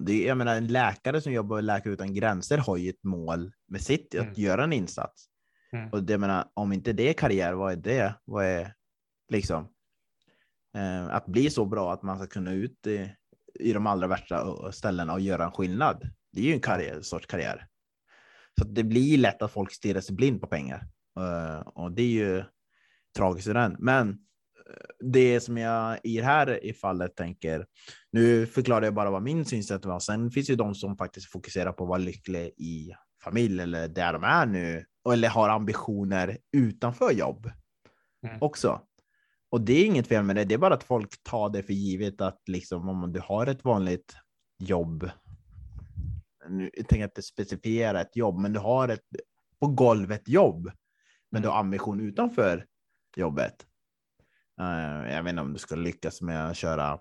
Det, 0.00 0.24
jag 0.24 0.38
menar, 0.38 0.56
en 0.56 0.66
läkare 0.66 1.20
som 1.20 1.32
jobbar 1.32 1.56
med 1.56 1.64
Läkare 1.64 1.92
utan 1.92 2.14
gränser 2.14 2.58
har 2.58 2.76
ju 2.76 2.90
ett 2.90 3.04
mål 3.04 3.52
med 3.68 3.80
sitt, 3.80 4.14
mm. 4.14 4.30
att 4.30 4.38
göra 4.38 4.64
en 4.64 4.72
insats. 4.72 5.26
Mm. 5.72 5.90
Och 5.90 6.02
det 6.02 6.18
menar, 6.18 6.48
om 6.54 6.72
inte 6.72 6.92
det 6.92 7.08
är 7.08 7.12
karriär, 7.12 7.52
vad 7.52 7.72
är 7.72 7.76
det? 7.76 8.14
Vad 8.24 8.44
är 8.44 8.74
liksom 9.28 9.68
eh, 10.76 11.06
att 11.06 11.26
bli 11.26 11.50
så 11.50 11.64
bra 11.64 11.92
att 11.92 12.02
man 12.02 12.18
ska 12.18 12.26
kunna 12.26 12.52
ut 12.52 12.86
i, 12.86 13.12
i 13.54 13.72
de 13.72 13.86
allra 13.86 14.06
värsta 14.06 14.72
ställena 14.72 15.12
och 15.12 15.20
göra 15.20 15.44
en 15.44 15.52
skillnad? 15.52 16.10
Det 16.32 16.40
är 16.40 16.44
ju 16.44 16.52
en 16.52 16.60
karriär, 16.60 17.00
sorts 17.00 17.26
karriär. 17.26 17.66
Så 18.58 18.64
det 18.64 18.84
blir 18.84 19.18
lätt 19.18 19.42
att 19.42 19.52
folk 19.52 19.72
stirrar 19.72 20.00
sig 20.00 20.14
blind 20.14 20.40
på 20.40 20.46
pengar 20.46 20.88
uh, 21.20 21.58
och 21.58 21.92
det 21.92 22.02
är 22.02 22.06
ju 22.06 22.44
tragiskt 23.16 23.48
i 23.48 23.52
den. 23.52 23.76
Men 23.78 24.18
det 25.00 25.40
som 25.40 25.56
jag 25.56 25.98
i 26.02 26.16
det 26.16 26.24
här 26.24 26.64
i 26.64 26.72
fallet 26.72 27.16
tänker, 27.16 27.66
nu 28.12 28.46
förklarar 28.46 28.84
jag 28.84 28.94
bara 28.94 29.10
vad 29.10 29.22
min 29.22 29.44
synsätt 29.44 29.84
var. 29.84 30.00
Sen 30.00 30.30
finns 30.30 30.50
ju 30.50 30.56
de 30.56 30.74
som 30.74 30.96
faktiskt 30.96 31.30
fokuserar 31.30 31.72
på 31.72 31.84
att 31.84 31.88
vara 31.88 31.98
lycklig 31.98 32.46
i 32.56 32.92
familj 33.24 33.62
eller 33.62 33.88
där 33.88 34.12
de 34.12 34.24
är 34.24 34.46
nu 34.46 34.84
eller 35.12 35.28
har 35.28 35.48
ambitioner 35.48 36.38
utanför 36.52 37.12
jobb 37.12 37.50
mm. 38.26 38.38
också. 38.40 38.80
Och 39.50 39.60
det 39.60 39.72
är 39.72 39.86
inget 39.86 40.06
fel 40.06 40.24
med 40.24 40.36
det. 40.36 40.44
Det 40.44 40.54
är 40.54 40.58
bara 40.58 40.74
att 40.74 40.84
folk 40.84 41.22
tar 41.22 41.50
det 41.50 41.62
för 41.62 41.72
givet 41.72 42.20
att 42.20 42.42
liksom 42.46 42.88
om 42.88 43.12
du 43.12 43.20
har 43.20 43.46
ett 43.46 43.64
vanligt 43.64 44.16
jobb. 44.58 45.10
Nu 46.48 46.70
jag 46.72 46.88
tänker 46.88 47.04
inte 47.04 47.22
specificera 47.22 48.00
ett 48.00 48.16
jobb, 48.16 48.38
men 48.38 48.52
du 48.52 48.60
har 48.60 48.88
ett 48.88 49.04
på 49.60 49.66
golvet 49.66 50.28
jobb. 50.28 50.70
Men 51.30 51.42
du 51.42 51.48
har 51.48 51.54
mm. 51.54 51.66
ambition 51.66 52.00
utanför 52.00 52.66
jobbet. 53.16 53.66
Uh, 54.60 55.12
jag 55.12 55.22
vet 55.22 55.30
inte 55.30 55.42
om 55.42 55.52
du 55.52 55.58
ska 55.58 55.74
lyckas 55.74 56.22
med 56.22 56.50
att 56.50 56.56
köra 56.56 56.98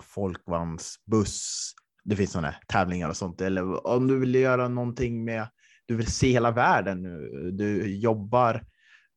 folkvagnsbuss. 0.00 1.72
Det 2.04 2.16
finns 2.16 2.32
sådana 2.32 2.54
tävlingar 2.68 3.08
och 3.08 3.16
sånt. 3.16 3.40
Eller 3.40 3.86
om 3.86 4.08
du 4.08 4.18
vill 4.18 4.34
göra 4.34 4.68
någonting 4.68 5.24
med, 5.24 5.48
du 5.86 5.96
vill 5.96 6.12
se 6.12 6.32
hela 6.32 6.50
världen 6.50 7.02
nu. 7.02 7.50
Du 7.50 7.96
jobbar, 7.96 8.64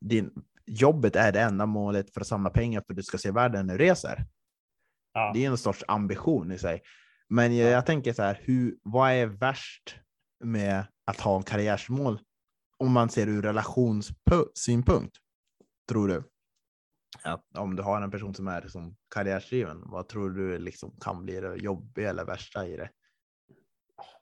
din, 0.00 0.30
jobbet 0.66 1.16
är 1.16 1.32
det 1.32 1.40
enda 1.40 1.66
målet 1.66 2.14
för 2.14 2.20
att 2.20 2.26
samla 2.26 2.50
pengar 2.50 2.82
för 2.86 2.92
att 2.92 2.96
du 2.96 3.02
ska 3.02 3.18
se 3.18 3.30
världen 3.30 3.66
när 3.66 3.78
du 3.78 3.84
reser. 3.84 4.26
Ja. 5.12 5.30
Det 5.34 5.44
är 5.44 5.50
en 5.50 5.58
sorts 5.58 5.84
ambition 5.88 6.52
i 6.52 6.58
sig. 6.58 6.82
Men 7.28 7.56
jag, 7.56 7.70
jag 7.70 7.86
tänker 7.86 8.12
så 8.12 8.22
här, 8.22 8.40
hur, 8.42 8.76
vad 8.82 9.10
är 9.10 9.26
värst 9.26 9.96
med 10.44 10.84
att 11.04 11.20
ha 11.20 11.36
en 11.36 11.42
karriärsmål 11.42 12.20
om 12.78 12.92
man 12.92 13.08
ser 13.08 13.26
ur 13.26 13.42
relationssynpunkt? 13.42 15.16
Tror 15.88 16.08
du? 16.08 16.24
Att 17.24 17.58
om 17.58 17.76
du 17.76 17.82
har 17.82 18.02
en 18.02 18.10
person 18.10 18.34
som 18.34 18.48
är 18.48 18.68
som 18.68 18.96
karriärsdriven, 19.14 19.82
vad 19.90 20.08
tror 20.08 20.30
du 20.30 20.58
liksom 20.58 20.96
kan 21.00 21.24
bli 21.24 21.40
det 21.40 21.56
jobbiga 21.56 22.10
eller 22.10 22.24
värsta 22.24 22.66
i 22.66 22.76
det? 22.76 22.90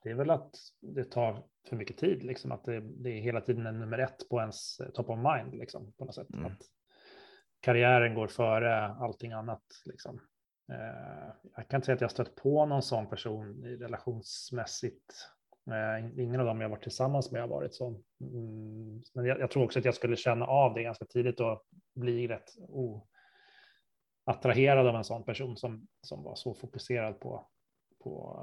Det 0.03 0.11
är 0.11 0.15
väl 0.15 0.31
att 0.31 0.55
det 0.81 1.05
tar 1.05 1.45
för 1.69 1.77
mycket 1.77 1.97
tid, 1.97 2.23
liksom 2.23 2.53
att 2.53 2.65
det, 2.65 2.81
det 2.81 3.11
är 3.11 3.21
hela 3.21 3.41
tiden 3.41 3.67
en 3.67 3.81
nummer 3.81 3.99
ett 3.99 4.29
på 4.31 4.41
ens 4.41 4.81
eh, 4.81 4.91
top 4.91 5.11
of 5.11 5.19
mind, 5.19 5.55
liksom 5.55 5.93
på 5.93 6.05
något 6.05 6.15
sätt. 6.15 6.35
Mm. 6.35 6.47
Att 6.47 6.59
karriären 7.61 8.15
går 8.15 8.27
före 8.27 8.89
allting 8.89 9.33
annat, 9.33 9.63
liksom. 9.85 10.21
Eh, 10.73 11.35
jag 11.57 11.69
kan 11.69 11.79
inte 11.79 11.87
säga 11.87 11.95
att 11.95 12.01
jag 12.01 12.11
stött 12.11 12.35
på 12.35 12.67
någon 12.67 12.83
sån 12.83 13.09
person 13.09 13.65
i 13.65 13.77
relationsmässigt 13.77 15.15
ingen 16.19 16.41
av 16.41 16.47
dem 16.47 16.61
jag 16.61 16.69
varit 16.69 16.83
tillsammans 16.83 17.33
med 17.33 17.41
har 17.41 17.49
varit 17.49 17.75
så. 17.75 17.89
Mm, 18.21 19.03
men 19.15 19.25
jag, 19.25 19.41
jag, 19.41 19.51
tror 19.51 19.65
också 19.65 19.79
att 19.79 19.85
jag 19.85 19.95
skulle 19.95 20.17
känna 20.17 20.47
av 20.47 20.75
det 20.75 20.83
ganska 20.83 21.05
tidigt 21.05 21.41
och 21.41 21.63
bli 21.95 22.29
rätt 22.29 22.49
attraherad 24.25 24.87
av 24.87 24.97
en 24.97 25.05
sån 25.05 25.25
person 25.25 25.57
som, 25.57 25.87
som 26.03 26.23
var 26.23 26.35
så 26.35 26.55
fokuserad 26.55 27.21
på, 27.21 27.47
på 28.05 28.43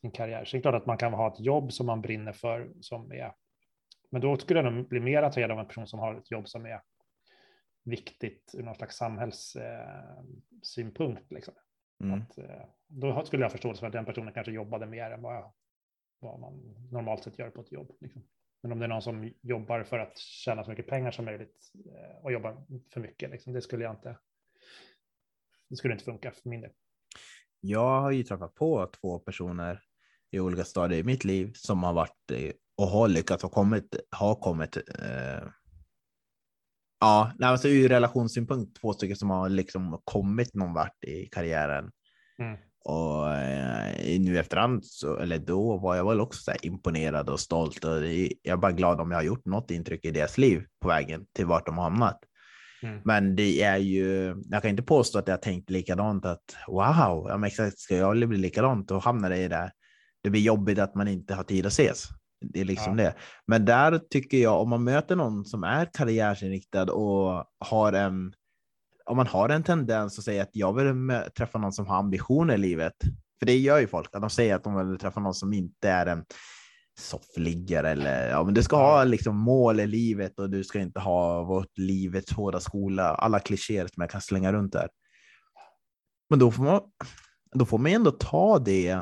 sin 0.00 0.10
karriär. 0.10 0.44
Så 0.44 0.56
det 0.56 0.60
är 0.60 0.62
klart 0.62 0.74
att 0.74 0.86
man 0.86 0.98
kan 0.98 1.12
ha 1.12 1.32
ett 1.32 1.40
jobb 1.40 1.72
som 1.72 1.86
man 1.86 2.02
brinner 2.02 2.32
för 2.32 2.72
som 2.80 3.12
är. 3.12 3.34
Men 4.10 4.20
då 4.20 4.36
skulle 4.36 4.60
jag 4.60 4.72
nog 4.72 4.88
bli 4.88 5.00
mer 5.00 5.22
attraherad 5.22 5.50
av 5.50 5.58
en 5.58 5.66
person 5.66 5.86
som 5.86 5.98
har 5.98 6.14
ett 6.14 6.30
jobb 6.30 6.48
som 6.48 6.66
är 6.66 6.80
viktigt 7.84 8.54
ur 8.54 8.62
någon 8.62 8.74
slags 8.74 8.96
samhällssynpunkt. 8.96 11.32
Eh, 11.32 11.34
liksom. 11.34 11.54
Mm. 12.04 12.20
Att, 12.20 12.38
eh, 12.38 12.64
då 12.86 13.24
skulle 13.24 13.44
jag 13.44 13.52
förstå 13.52 13.74
för 13.74 13.86
att 13.86 13.92
den 13.92 14.04
personen 14.04 14.32
kanske 14.32 14.52
jobbade 14.52 14.86
mer 14.86 15.10
än 15.10 15.22
vad 15.22 15.34
jag 15.34 15.52
vad 16.22 16.40
man 16.40 16.76
normalt 16.90 17.24
sett 17.24 17.38
gör 17.38 17.50
på 17.50 17.60
ett 17.60 17.72
jobb. 17.72 17.92
Liksom. 18.00 18.22
Men 18.62 18.72
om 18.72 18.78
det 18.78 18.84
är 18.84 18.88
någon 18.88 19.02
som 19.02 19.32
jobbar 19.42 19.84
för 19.84 19.98
att 19.98 20.18
tjäna 20.18 20.64
så 20.64 20.70
mycket 20.70 20.86
pengar 20.86 21.10
som 21.10 21.24
möjligt 21.24 21.72
eh, 21.86 22.24
och 22.24 22.32
jobbar 22.32 22.66
för 22.92 23.00
mycket, 23.00 23.30
liksom, 23.30 23.52
det 23.52 23.62
skulle 23.62 23.84
jag 23.84 23.92
inte. 23.92 24.18
Det 25.70 25.76
skulle 25.76 25.94
inte 25.94 26.04
funka 26.04 26.30
för 26.30 26.48
min 26.48 26.60
del. 26.60 26.70
Jag 27.60 28.00
har 28.00 28.10
ju 28.10 28.22
träffat 28.22 28.54
på 28.54 28.86
två 28.86 29.18
personer 29.18 29.82
i 30.30 30.40
olika 30.40 30.64
stadier 30.64 31.00
i 31.00 31.04
mitt 31.04 31.24
liv 31.24 31.52
som 31.54 31.82
har 31.82 31.92
varit 31.92 32.30
och 32.76 32.86
har 32.86 33.08
lyckats 33.08 33.44
och 33.44 33.52
kommit, 33.52 33.96
har 34.10 34.34
kommit. 34.34 34.76
Eh, 34.76 35.48
ja, 37.00 37.32
alltså 37.40 37.68
ur 37.68 37.88
relationssynpunkt 37.88 38.80
två 38.80 38.92
stycken 38.92 39.16
som 39.16 39.30
har 39.30 39.48
liksom 39.48 40.02
kommit 40.04 40.54
någon 40.54 40.74
vart 40.74 41.04
i 41.04 41.26
karriären. 41.26 41.90
Mm. 42.38 42.58
Och 42.84 43.34
eh, 43.34 44.20
nu 44.20 44.38
efterhand, 44.38 44.84
så, 44.84 45.16
eller 45.16 45.38
då 45.38 45.76
var 45.76 45.96
jag 45.96 46.08
väl 46.08 46.20
också 46.20 46.40
så 46.42 46.52
imponerad 46.62 47.30
och 47.30 47.40
stolt. 47.40 47.84
Och 47.84 48.06
jag 48.42 48.52
är 48.52 48.56
bara 48.56 48.72
glad 48.72 49.00
om 49.00 49.10
jag 49.10 49.18
har 49.18 49.24
gjort 49.24 49.46
något 49.46 49.70
intryck 49.70 50.04
i 50.04 50.10
deras 50.10 50.38
liv 50.38 50.64
på 50.80 50.88
vägen 50.88 51.24
till 51.36 51.46
vart 51.46 51.66
de 51.66 51.78
har 51.78 51.84
hamnat. 51.84 52.18
Mm. 52.82 53.00
Men 53.04 53.36
det 53.36 53.62
är 53.62 53.76
ju, 53.76 54.36
jag 54.48 54.62
kan 54.62 54.70
inte 54.70 54.82
påstå 54.82 55.18
att 55.18 55.28
jag 55.28 55.42
tänkt 55.42 55.70
likadant 55.70 56.26
att 56.26 56.56
wow, 56.66 57.26
ja, 57.28 57.46
exakt, 57.46 57.78
ska 57.78 57.96
jag 57.96 58.28
bli 58.28 58.38
likadant 58.38 58.90
och 58.90 59.02
hamna 59.02 59.36
i 59.36 59.48
det. 59.48 59.72
Det 60.22 60.30
blir 60.30 60.40
jobbigt 60.40 60.78
att 60.78 60.94
man 60.94 61.08
inte 61.08 61.34
har 61.34 61.44
tid 61.44 61.66
att 61.66 61.72
ses. 61.72 62.08
Det 62.40 62.60
är 62.60 62.64
liksom 62.64 62.98
ja. 62.98 63.04
det. 63.04 63.14
Men 63.46 63.64
där 63.64 63.98
tycker 63.98 64.38
jag 64.38 64.60
om 64.60 64.70
man 64.70 64.84
möter 64.84 65.16
någon 65.16 65.44
som 65.44 65.64
är 65.64 65.88
karriärsinriktad 65.92 66.92
och 66.92 67.44
har 67.58 67.92
en 67.92 68.32
om 69.04 69.16
man 69.16 69.26
har 69.26 69.48
en 69.48 69.62
tendens 69.62 70.18
att 70.18 70.24
säga 70.24 70.42
att 70.42 70.50
jag 70.52 70.72
vill 70.72 71.20
träffa 71.36 71.58
någon 71.58 71.72
som 71.72 71.86
har 71.86 71.96
ambitioner 71.96 72.54
i 72.54 72.58
livet, 72.58 72.94
för 73.38 73.46
det 73.46 73.56
gör 73.56 73.78
ju 73.78 73.86
folk, 73.86 74.08
att 74.12 74.20
de 74.20 74.30
säger 74.30 74.54
att 74.54 74.64
de 74.64 74.88
vill 74.88 74.98
träffa 74.98 75.20
någon 75.20 75.34
som 75.34 75.52
inte 75.52 75.88
är 75.88 76.06
en 76.06 76.24
soffliggare 76.98 77.90
eller 77.90 78.28
ja, 78.28 78.44
men 78.44 78.54
du 78.54 78.62
ska 78.62 78.76
ha 78.76 79.04
liksom 79.04 79.36
mål 79.36 79.80
i 79.80 79.86
livet 79.86 80.38
och 80.38 80.50
du 80.50 80.64
ska 80.64 80.80
inte 80.80 81.00
ha 81.00 81.44
vårt 81.44 81.78
livets 81.78 82.32
hårda 82.32 82.60
skola, 82.60 83.14
alla 83.14 83.38
klichéer 83.38 83.86
som 83.86 84.00
jag 84.00 84.10
kan 84.10 84.20
slänga 84.20 84.52
runt 84.52 84.72
där. 84.72 84.88
Men 86.30 86.38
då 86.38 86.50
får 86.50 86.62
man, 86.62 86.80
då 87.54 87.66
får 87.66 87.78
man 87.78 87.92
ändå 87.92 88.10
ta 88.10 88.58
det, 88.58 88.98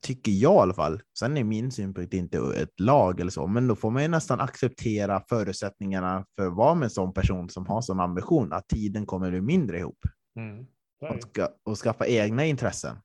tycker 0.00 0.32
jag 0.32 0.54
i 0.54 0.58
alla 0.58 0.74
fall. 0.74 1.02
Sen 1.18 1.36
är 1.36 1.44
min 1.44 1.70
synpunkt 1.70 2.14
inte 2.14 2.38
ett 2.56 2.80
lag 2.80 3.20
eller 3.20 3.30
så, 3.30 3.46
men 3.46 3.68
då 3.68 3.76
får 3.76 3.90
man 3.90 4.02
ju 4.02 4.08
nästan 4.08 4.40
acceptera 4.40 5.22
förutsättningarna 5.28 6.26
för 6.36 6.46
att 6.46 6.56
vara 6.56 6.74
med 6.74 6.86
en 6.86 6.90
sån 6.90 7.14
person 7.14 7.50
som 7.50 7.66
har 7.66 7.80
sån 7.80 8.00
ambition, 8.00 8.52
att 8.52 8.68
tiden 8.68 9.06
kommer 9.06 9.30
bli 9.30 9.40
mindre 9.40 9.78
ihop. 9.78 9.98
Mm. 10.36 10.66
Och, 11.00 11.22
ska, 11.22 11.48
och 11.64 11.78
skaffa 11.78 12.06
egna 12.06 12.44
intressen. 12.44 12.96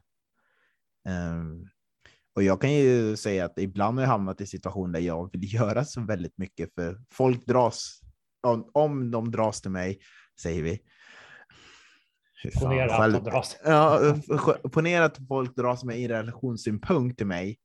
Um, 1.09 1.69
och 2.35 2.43
jag 2.43 2.61
kan 2.61 2.73
ju 2.73 3.17
säga 3.17 3.45
att 3.45 3.59
ibland 3.59 3.97
har 3.97 4.03
jag 4.03 4.09
hamnat 4.09 4.41
i 4.41 4.47
situationer 4.47 4.93
där 4.93 5.05
jag 5.07 5.31
vill 5.31 5.53
göra 5.53 5.85
så 5.85 6.01
väldigt 6.01 6.37
mycket 6.37 6.73
för 6.75 7.01
folk 7.13 7.45
dras, 7.45 8.01
om, 8.47 8.69
om 8.73 9.11
de 9.11 9.31
dras 9.31 9.61
till 9.61 9.71
mig, 9.71 9.99
säger 10.41 10.63
vi. 10.63 10.79
Ponera 12.61 12.95
att 12.95 13.13
de 13.13 13.23
dras. 13.23 13.57
Ja, 13.65 14.15
ponera 14.71 15.05
att 15.05 15.17
folk 15.27 15.55
dras 15.55 15.83
med 15.83 15.99
i 15.99 16.07
relationssynpunkt 16.07 17.17
till 17.17 17.27
mig 17.27 17.57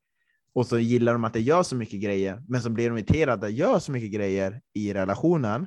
och 0.54 0.66
så 0.66 0.78
gillar 0.78 1.12
de 1.12 1.24
att 1.24 1.34
jag 1.34 1.44
gör 1.44 1.62
så 1.62 1.76
mycket 1.76 2.00
grejer, 2.00 2.42
men 2.48 2.62
så 2.62 2.70
blir 2.70 2.90
de 2.90 2.98
irriterade 2.98 3.32
att 3.46 3.52
jag 3.52 3.68
gör 3.68 3.78
så 3.78 3.92
mycket 3.92 4.10
grejer 4.10 4.60
i 4.74 4.94
relationen. 4.94 5.66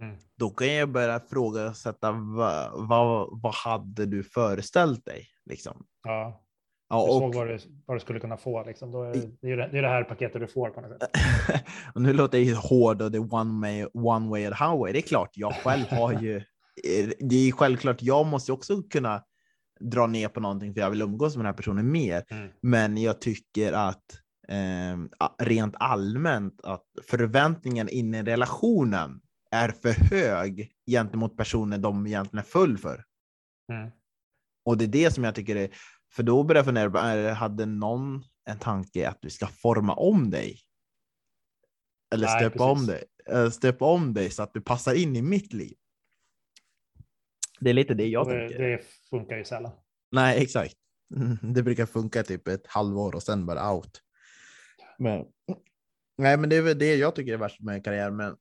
Mm. 0.00 0.16
Då 0.38 0.50
kan 0.50 0.74
jag 0.74 0.88
börja 0.88 1.20
frågasätta 1.20 2.12
vad, 2.12 2.88
vad, 2.88 3.40
vad 3.42 3.54
hade 3.54 4.06
du 4.06 4.22
föreställt 4.22 5.04
dig? 5.04 5.26
Liksom. 5.50 5.84
Ja. 6.02 6.42
Ja, 6.88 7.06
du 7.06 7.12
såg 7.12 7.34
vad 7.34 7.46
du, 7.46 7.58
vad 7.86 7.96
du 7.96 8.00
skulle 8.00 8.20
kunna 8.20 8.36
få. 8.36 8.64
Liksom. 8.64 8.90
Då 8.90 9.02
är, 9.02 9.12
det, 9.40 9.48
är 9.48 9.56
det, 9.56 9.68
det 9.72 9.78
är 9.78 9.82
det 9.82 9.88
här 9.88 10.04
paketet 10.04 10.40
du 10.40 10.46
får 10.46 10.70
på 10.70 10.80
något 10.80 10.90
sätt. 10.90 11.10
och 11.94 12.02
nu 12.02 12.12
låter 12.12 12.38
jag 12.38 12.56
hård 12.56 13.02
och 13.02 13.10
det 13.10 13.18
är 13.18 13.34
one 13.34 13.60
way, 13.60 13.86
one 13.94 14.28
way 14.28 14.46
and 14.46 14.54
highway. 14.54 14.92
Det 14.92 14.98
är 14.98 15.02
klart, 15.02 15.30
jag 15.32 15.54
själv 15.54 15.86
har 15.90 16.12
ju. 16.12 16.42
Det 17.18 17.36
är 17.36 17.52
självklart, 17.52 18.02
jag 18.02 18.26
måste 18.26 18.52
också 18.52 18.82
kunna 18.82 19.22
dra 19.80 20.06
ner 20.06 20.28
på 20.28 20.40
någonting 20.40 20.74
för 20.74 20.80
jag 20.80 20.90
vill 20.90 21.02
umgås 21.02 21.36
med 21.36 21.44
den 21.44 21.52
här 21.52 21.56
personen 21.56 21.92
mer. 21.92 22.24
Mm. 22.30 22.50
Men 22.62 22.96
jag 22.98 23.20
tycker 23.20 23.72
att 23.72 24.04
eh, 24.48 25.24
rent 25.46 25.74
allmänt 25.78 26.60
att 26.64 26.86
förväntningen 27.02 27.88
in 27.88 28.14
i 28.14 28.22
relationen 28.22 29.20
är 29.50 29.68
för 29.68 29.92
hög 29.92 30.72
gentemot 30.90 31.36
personen 31.36 31.82
de 31.82 32.06
egentligen 32.06 32.44
är 32.44 32.48
full 32.48 32.78
för. 32.78 33.04
Mm. 33.72 33.90
Och 34.64 34.78
det 34.78 34.84
är 34.84 34.88
det 34.88 35.10
som 35.10 35.24
jag 35.24 35.34
tycker 35.34 35.56
är 35.56 35.70
för 36.12 36.22
då 36.22 36.42
började 36.44 36.58
jag 36.58 36.92
fundera, 36.92 37.34
hade 37.34 37.66
någon 37.66 38.24
en 38.44 38.58
tanke 38.58 39.08
att 39.08 39.22
du 39.22 39.30
ska 39.30 39.46
forma 39.46 39.94
om 39.94 40.30
dig? 40.30 40.58
Eller 42.14 42.26
Nej, 42.26 42.40
stöpa 42.40 42.64
om 42.64 42.86
dig, 42.86 43.04
eh, 43.26 43.50
stöpa 43.50 43.84
om 43.84 44.14
dig 44.14 44.30
så 44.30 44.42
att 44.42 44.54
du 44.54 44.60
passar 44.60 44.94
in 44.94 45.16
i 45.16 45.22
mitt 45.22 45.52
liv. 45.52 45.74
Det 47.64 47.70
är 47.70 47.74
lite 47.74 47.94
det 47.94 48.06
jag 48.06 48.28
det, 48.28 48.48
tänker. 48.48 48.62
Det 48.62 48.80
funkar 49.10 49.36
ju 49.36 49.44
sällan. 49.44 49.72
Nej, 50.12 50.42
exakt. 50.42 50.74
Det 51.54 51.62
brukar 51.62 51.86
funka 51.86 52.22
typ 52.22 52.48
ett 52.48 52.66
halvår 52.66 53.14
och 53.14 53.22
sen 53.22 53.46
bara 53.46 53.72
out. 53.72 54.00
Men, 54.98 55.24
nej, 56.18 56.36
men 56.36 56.50
det 56.50 56.56
är 56.56 56.62
väl 56.62 56.78
det 56.78 56.94
jag 56.94 57.14
tycker 57.14 57.32
är 57.32 57.36
värst 57.36 57.60
med 57.60 57.84
karriär. 57.84 58.10
Men 58.10 58.36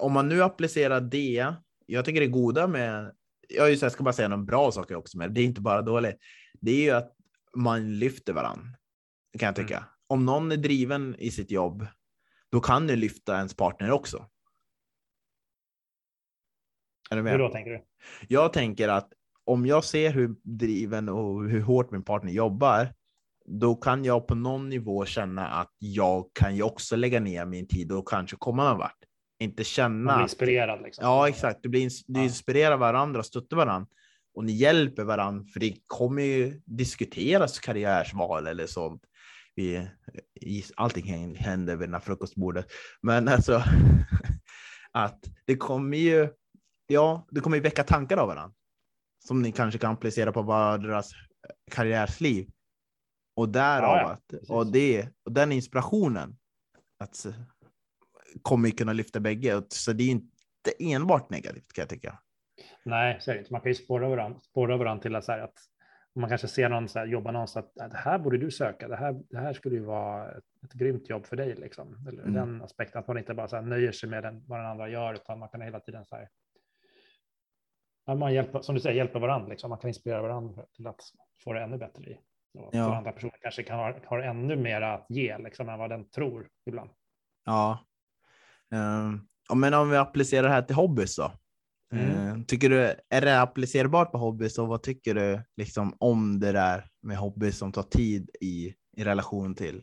om 0.00 0.12
man 0.12 0.28
nu 0.28 0.42
applicerar 0.42 1.00
det, 1.00 1.54
jag 1.86 2.04
tycker 2.04 2.20
det 2.20 2.26
goda 2.26 2.66
med, 2.66 3.12
jag, 3.48 3.72
jag 3.72 3.92
ska 3.92 4.04
bara 4.04 4.12
säga 4.12 4.28
några 4.28 4.42
bra 4.42 4.72
saker 4.72 4.94
också, 4.94 5.18
men 5.18 5.34
det 5.34 5.40
är 5.40 5.44
inte 5.44 5.60
bara 5.60 5.82
dåligt 5.82 6.18
det 6.64 6.70
är 6.70 6.82
ju 6.82 6.90
att 6.90 7.12
man 7.56 7.98
lyfter 7.98 8.32
varandra. 8.32 8.66
Kan 9.38 9.46
jag 9.46 9.56
tycka. 9.56 9.76
Mm. 9.76 9.88
Om 10.06 10.24
någon 10.24 10.52
är 10.52 10.56
driven 10.56 11.16
i 11.18 11.30
sitt 11.30 11.50
jobb, 11.50 11.86
då 12.50 12.60
kan 12.60 12.86
du 12.86 12.96
lyfta 12.96 13.36
ens 13.36 13.56
partner 13.56 13.90
också. 13.90 14.26
Är 17.14 17.16
du 17.16 17.22
med? 17.22 17.32
Hur 17.32 17.38
då 17.38 17.48
tänker 17.48 17.70
du? 17.70 17.84
Jag 18.28 18.52
tänker 18.52 18.88
att 18.88 19.08
om 19.44 19.66
jag 19.66 19.84
ser 19.84 20.10
hur 20.10 20.34
driven 20.42 21.08
och 21.08 21.48
hur 21.48 21.60
hårt 21.60 21.90
min 21.90 22.02
partner 22.02 22.32
jobbar, 22.32 22.88
då 23.46 23.74
kan 23.74 24.04
jag 24.04 24.26
på 24.26 24.34
någon 24.34 24.68
nivå 24.68 25.04
känna 25.04 25.48
att 25.48 25.72
jag 25.78 26.30
kan 26.32 26.56
ju 26.56 26.62
också 26.62 26.96
lägga 26.96 27.20
ner 27.20 27.46
min 27.46 27.68
tid 27.68 27.92
och 27.92 28.08
kanske 28.08 28.36
komma 28.36 28.68
någon 28.68 28.78
vart. 28.78 28.98
Inte 29.38 29.64
känna. 29.64 30.04
Man 30.04 30.16
blir 30.16 30.22
inspirerad. 30.22 30.82
Liksom. 30.82 31.04
Ja, 31.04 31.28
exakt. 31.28 31.58
Du, 31.62 31.68
blir, 31.68 31.90
du 32.06 32.22
inspirerar 32.22 32.76
varandra, 32.76 33.22
stöttar 33.22 33.56
varandra 33.56 33.88
och 34.34 34.44
ni 34.44 34.52
hjälper 34.52 35.04
varandra, 35.04 35.44
för 35.52 35.60
det 35.60 35.74
kommer 35.86 36.22
ju 36.22 36.60
diskuteras 36.64 37.58
karriärsval 37.58 38.46
eller 38.46 38.66
sånt. 38.66 39.02
Vi, 39.54 39.88
allting 40.76 41.36
händer 41.36 41.76
vid 41.76 41.88
det 41.88 41.92
här 41.92 42.00
frukostbordet, 42.00 42.66
men 43.02 43.28
alltså 43.28 43.62
att 44.92 45.24
det 45.44 45.56
kommer 45.56 45.96
ju. 45.96 46.28
Ja, 46.86 47.26
det 47.30 47.40
kommer 47.40 47.56
ju 47.56 47.62
väcka 47.62 47.84
tankar 47.84 48.16
av 48.16 48.28
varandra 48.28 48.54
som 49.24 49.42
ni 49.42 49.52
kanske 49.52 49.78
kan 49.78 49.92
applicera 49.92 50.32
på 50.32 50.42
varandras 50.42 51.10
karriärsliv. 51.70 52.50
Och 53.36 53.48
därav 53.48 53.96
ja, 53.96 54.18
ja. 54.26 54.40
att 54.40 54.50
och 54.50 54.72
det 54.72 55.08
och 55.24 55.32
den 55.32 55.52
inspirationen 55.52 56.36
att 56.98 57.26
kommer 58.42 58.68
ju 58.68 58.74
kunna 58.74 58.92
lyfta 58.92 59.20
bägge. 59.20 59.62
Så 59.68 59.92
det 59.92 60.04
är 60.04 60.10
inte 60.10 60.30
enbart 60.78 61.30
negativt 61.30 61.72
kan 61.72 61.82
jag 61.82 61.88
tycka. 61.88 62.18
Nej, 62.82 63.16
så 63.20 63.30
är 63.30 63.34
det 63.34 63.38
inte. 63.38 63.52
Man 63.52 63.60
kan 63.60 63.70
ju 63.70 63.74
spåra 63.74 64.08
varandra, 64.08 64.40
spåra 64.40 64.76
varandra 64.76 65.02
till 65.02 65.14
att, 65.14 65.24
så 65.24 65.32
att 65.32 65.54
man 66.14 66.28
kanske 66.28 66.48
ser 66.48 66.68
någon 66.68 66.88
så 66.88 66.98
här, 66.98 67.06
jobba 67.06 67.32
någonstans 67.32 67.66
att 67.80 67.90
det 67.90 67.96
här 67.96 68.18
borde 68.18 68.38
du 68.38 68.50
söka. 68.50 68.88
Det 68.88 68.96
här, 68.96 69.22
det 69.30 69.38
här 69.38 69.52
skulle 69.52 69.76
ju 69.76 69.84
vara 69.84 70.30
ett, 70.30 70.44
ett 70.64 70.72
grymt 70.72 71.10
jobb 71.10 71.26
för 71.26 71.36
dig. 71.36 71.54
Liksom. 71.54 72.06
Eller 72.08 72.22
mm. 72.22 72.34
Den 72.34 72.62
aspekten 72.62 73.00
att 73.00 73.08
man 73.08 73.18
inte 73.18 73.34
bara 73.34 73.48
så 73.48 73.56
här, 73.56 73.62
nöjer 73.62 73.92
sig 73.92 74.08
med 74.08 74.22
den, 74.22 74.44
vad 74.46 74.58
den 74.58 74.66
andra 74.66 74.88
gör, 74.88 75.14
utan 75.14 75.38
man 75.38 75.48
kan 75.48 75.60
hela 75.60 75.80
tiden 75.80 76.04
så 76.04 76.16
här. 76.16 76.28
Man 78.06 78.34
hjälper, 78.34 78.60
som 78.60 78.74
du 78.74 78.80
säger, 78.80 78.96
hjälpa 78.96 79.18
varandra. 79.18 79.48
Liksom. 79.48 79.70
Man 79.70 79.78
kan 79.78 79.88
inspirera 79.88 80.22
varandra 80.22 80.62
till 80.76 80.86
att 80.86 81.00
få 81.44 81.52
det 81.52 81.62
ännu 81.62 81.78
bättre 81.78 82.10
i. 82.10 82.18
Och 82.58 82.70
ja. 82.72 82.96
andra 82.96 83.12
personer 83.12 83.38
kanske 83.42 83.62
kan 83.62 83.78
ha, 83.78 83.94
har 84.04 84.18
ännu 84.18 84.56
mer 84.56 84.80
att 84.80 85.06
ge 85.08 85.38
liksom, 85.38 85.68
än 85.68 85.78
vad 85.78 85.90
den 85.90 86.10
tror 86.10 86.48
ibland. 86.66 86.90
Ja. 87.44 87.78
Um, 88.70 89.28
men 89.60 89.74
om 89.74 89.90
vi 89.90 89.96
applicerar 89.96 90.42
det 90.42 90.54
här 90.54 90.62
till 90.62 90.76
hobbys 90.76 91.16
då? 91.16 91.32
Mm. 91.92 92.28
Eh, 92.28 92.44
tycker 92.44 92.70
du, 92.70 92.94
är 93.08 93.20
det 93.20 93.40
applicerbart 93.40 94.12
på 94.12 94.18
hobbys 94.18 94.58
och 94.58 94.68
vad 94.68 94.82
tycker 94.82 95.14
du 95.14 95.42
liksom 95.56 95.96
om 96.00 96.40
det 96.40 96.52
där 96.52 96.88
med 97.02 97.16
hobbys 97.16 97.58
som 97.58 97.72
tar 97.72 97.82
tid 97.82 98.30
i, 98.40 98.74
i 98.96 99.04
relation 99.04 99.54
till 99.54 99.82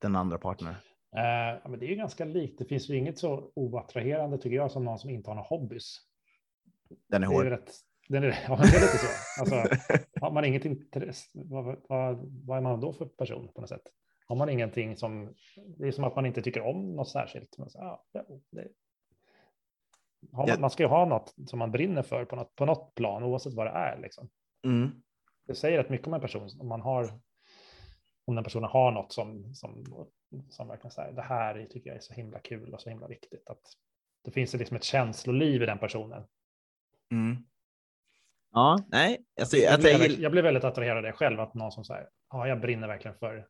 den 0.00 0.16
andra 0.16 0.38
partnern? 0.38 0.74
Uh, 1.16 1.70
men 1.70 1.80
det 1.80 1.86
är 1.86 1.90
ju 1.90 1.96
ganska 1.96 2.24
likt. 2.24 2.58
Det 2.58 2.64
finns 2.64 2.88
ju 2.88 2.96
inget 2.96 3.18
så 3.18 3.52
oattraherande 3.54 4.38
tycker 4.38 4.56
jag 4.56 4.70
som 4.70 4.84
någon 4.84 4.98
som 4.98 5.10
inte 5.10 5.30
har 5.30 5.34
några 5.34 5.48
hobbys. 5.48 6.07
Den 7.08 7.22
är 7.22 7.26
hård. 7.26 7.46
Är 7.46 7.50
rätt, 7.50 7.72
den 8.08 8.24
är, 8.24 8.26
ja, 8.48 8.56
det 8.56 8.76
är 8.76 8.80
lite 8.80 8.98
så. 8.98 9.40
Alltså, 9.40 9.54
har 10.20 10.30
man 10.30 10.44
inget 10.44 10.64
intresse, 10.64 11.30
vad, 11.34 11.64
vad, 11.88 12.18
vad, 12.46 12.58
är 12.58 12.62
man 12.62 12.80
då 12.80 12.92
för 12.92 13.06
person 13.06 13.52
på 13.54 13.60
något 13.60 13.70
sätt? 13.70 13.82
Har 14.26 14.36
man 14.36 14.48
ingenting 14.48 14.96
som, 14.96 15.34
det 15.78 15.88
är 15.88 15.92
som 15.92 16.04
att 16.04 16.16
man 16.16 16.26
inte 16.26 16.42
tycker 16.42 16.60
om 16.60 16.96
något 16.96 17.08
särskilt. 17.08 17.58
Men 17.58 17.70
så, 17.70 17.78
ja, 17.78 18.04
det, 18.50 18.68
man, 20.32 20.60
man, 20.60 20.70
ska 20.70 20.82
ju 20.82 20.88
ha 20.88 21.04
något 21.04 21.34
som 21.46 21.58
man 21.58 21.72
brinner 21.72 22.02
för 22.02 22.24
på 22.24 22.36
något, 22.36 22.54
på 22.54 22.64
något 22.64 22.94
plan, 22.94 23.22
oavsett 23.22 23.54
vad 23.54 23.66
det 23.66 23.70
är. 23.70 23.98
Liksom. 23.98 24.28
Mm. 24.64 24.90
Det 25.46 25.54
säger 25.54 25.78
rätt 25.78 25.90
mycket 25.90 26.06
om 26.06 26.14
en 26.14 26.20
person, 26.20 26.48
om 26.60 26.68
man 26.68 26.80
har 26.80 27.20
om 28.28 28.34
den 28.34 28.44
personen 28.44 28.70
har 28.70 28.92
något 28.92 29.12
som, 29.12 29.54
som, 29.54 29.84
som 30.48 30.68
verkligen 30.68 30.90
säger 30.90 31.12
det 31.12 31.22
här 31.22 31.66
tycker 31.70 31.90
jag 31.90 31.96
är 31.96 32.00
så 32.00 32.12
himla 32.12 32.38
kul 32.38 32.74
och 32.74 32.80
så 32.80 32.90
himla 32.90 33.08
viktigt. 33.08 33.48
Att 33.48 33.60
det 34.24 34.30
finns 34.30 34.54
liksom 34.54 34.76
ett 34.76 34.84
känsloliv 34.84 35.62
i 35.62 35.66
den 35.66 35.78
personen. 35.78 36.24
Mm. 37.12 37.36
Ja, 38.52 38.78
nej. 38.88 39.18
Alltså, 39.40 39.56
jag, 39.56 39.72
jag, 39.72 39.80
blev, 39.80 40.10
jag 40.20 40.32
blev 40.32 40.44
väldigt 40.44 40.64
attraherad 40.64 40.96
av 40.96 41.02
det 41.02 41.12
själv, 41.12 41.40
att 41.40 41.54
någon 41.54 41.72
som 41.72 41.84
säger 41.84 42.08
ja, 42.30 42.48
jag 42.48 42.60
brinner 42.60 42.88
verkligen 42.88 43.16
för, 43.18 43.46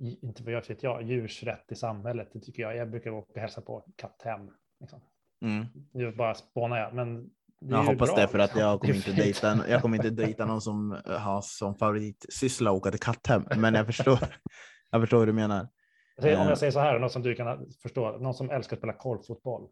inte 0.00 0.42
vad 0.42 0.52
jag 0.52 0.68
vet 0.68 0.82
jag, 0.82 1.02
djurs 1.02 1.42
rätt 1.42 1.72
i 1.72 1.74
samhället. 1.74 2.30
Det 2.32 2.40
tycker 2.40 2.62
jag. 2.62 2.76
Jag 2.76 2.90
brukar 2.90 3.10
gå 3.10 3.18
och 3.18 3.36
hälsa 3.36 3.60
på 3.60 3.84
katthem. 3.96 4.50
Liksom. 4.80 5.00
Mm. 5.42 5.66
Nu 5.92 6.12
bara 6.12 6.34
spånar 6.34 6.78
jag, 6.78 6.94
men 6.94 7.30
jag 7.60 7.82
hoppas 7.82 8.14
bra, 8.14 8.20
det 8.20 8.28
för 8.28 8.38
att 8.38 8.56
jag 8.56 8.80
kommer 8.80 8.94
inte 8.94 9.12
dejta, 9.12 9.68
jag 9.68 9.82
kommer 9.82 9.96
inte 9.96 10.10
dejta 10.10 10.46
någon 10.46 10.60
som 10.60 11.00
har 11.06 11.40
som 11.40 11.74
favoritsyssla 11.74 12.70
att 12.70 12.76
åka 12.76 12.90
till 12.90 13.00
katthem. 13.00 13.44
Men 13.56 13.74
jag 13.74 13.86
förstår, 13.86 14.18
jag 14.90 15.00
förstår 15.00 15.18
hur 15.18 15.26
du 15.26 15.32
menar. 15.32 15.68
Om 16.16 16.28
jag 16.28 16.50
eh. 16.50 16.54
säger 16.54 16.72
så 16.72 16.80
här, 16.80 16.98
något 16.98 17.12
som 17.12 17.22
du 17.22 17.34
kan 17.34 17.70
förstå, 17.82 18.18
någon 18.18 18.34
som 18.34 18.50
älskar 18.50 18.76
att 18.76 18.80
spela 18.80 18.92
korpfotboll. 18.92 19.68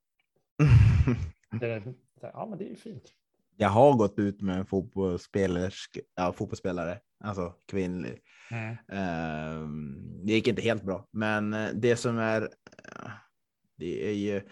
det 1.60 1.66
är, 1.66 1.94
ja, 2.34 2.46
men 2.46 2.58
det 2.58 2.64
är 2.64 2.68
ju 2.68 2.76
fint. 2.76 3.12
jag 3.56 3.68
har 3.68 3.92
gått 3.92 4.18
ut 4.18 4.40
med 4.42 4.58
en 4.58 4.66
ja, 6.14 6.32
fotbollsspelare 6.32 6.98
alltså 7.22 7.54
kvinnlig. 7.68 8.18
Mm. 8.50 8.76
Um, 9.62 10.24
det 10.26 10.32
gick 10.32 10.48
inte 10.48 10.62
helt 10.62 10.84
bra, 10.84 11.08
men 11.10 11.54
eh, 11.54 11.70
det 11.74 11.96
som 11.96 12.18
är, 12.18 12.48
det 13.78 14.08
är 14.08 14.12
ju, 14.12 14.42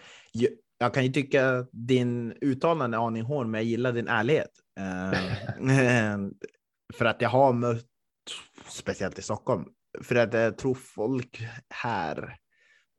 jag 0.77 0.93
kan 0.93 1.05
ju 1.05 1.11
tycka 1.11 1.65
din 1.71 2.31
uttalande 2.41 2.97
är 2.97 3.01
aning 3.01 3.23
hård, 3.23 3.47
men 3.47 3.59
jag 3.59 3.65
gillar 3.65 3.91
din 3.91 4.07
ärlighet. 4.07 4.51
Um, 5.59 6.33
för 6.93 7.05
att 7.05 7.21
jag 7.21 7.29
har 7.29 7.53
mött, 7.53 7.85
speciellt 8.67 9.19
i 9.19 9.21
Stockholm, 9.21 9.65
för 10.01 10.15
att 10.15 10.33
jag 10.33 10.57
tror 10.57 10.75
folk 10.75 11.47
här 11.69 12.37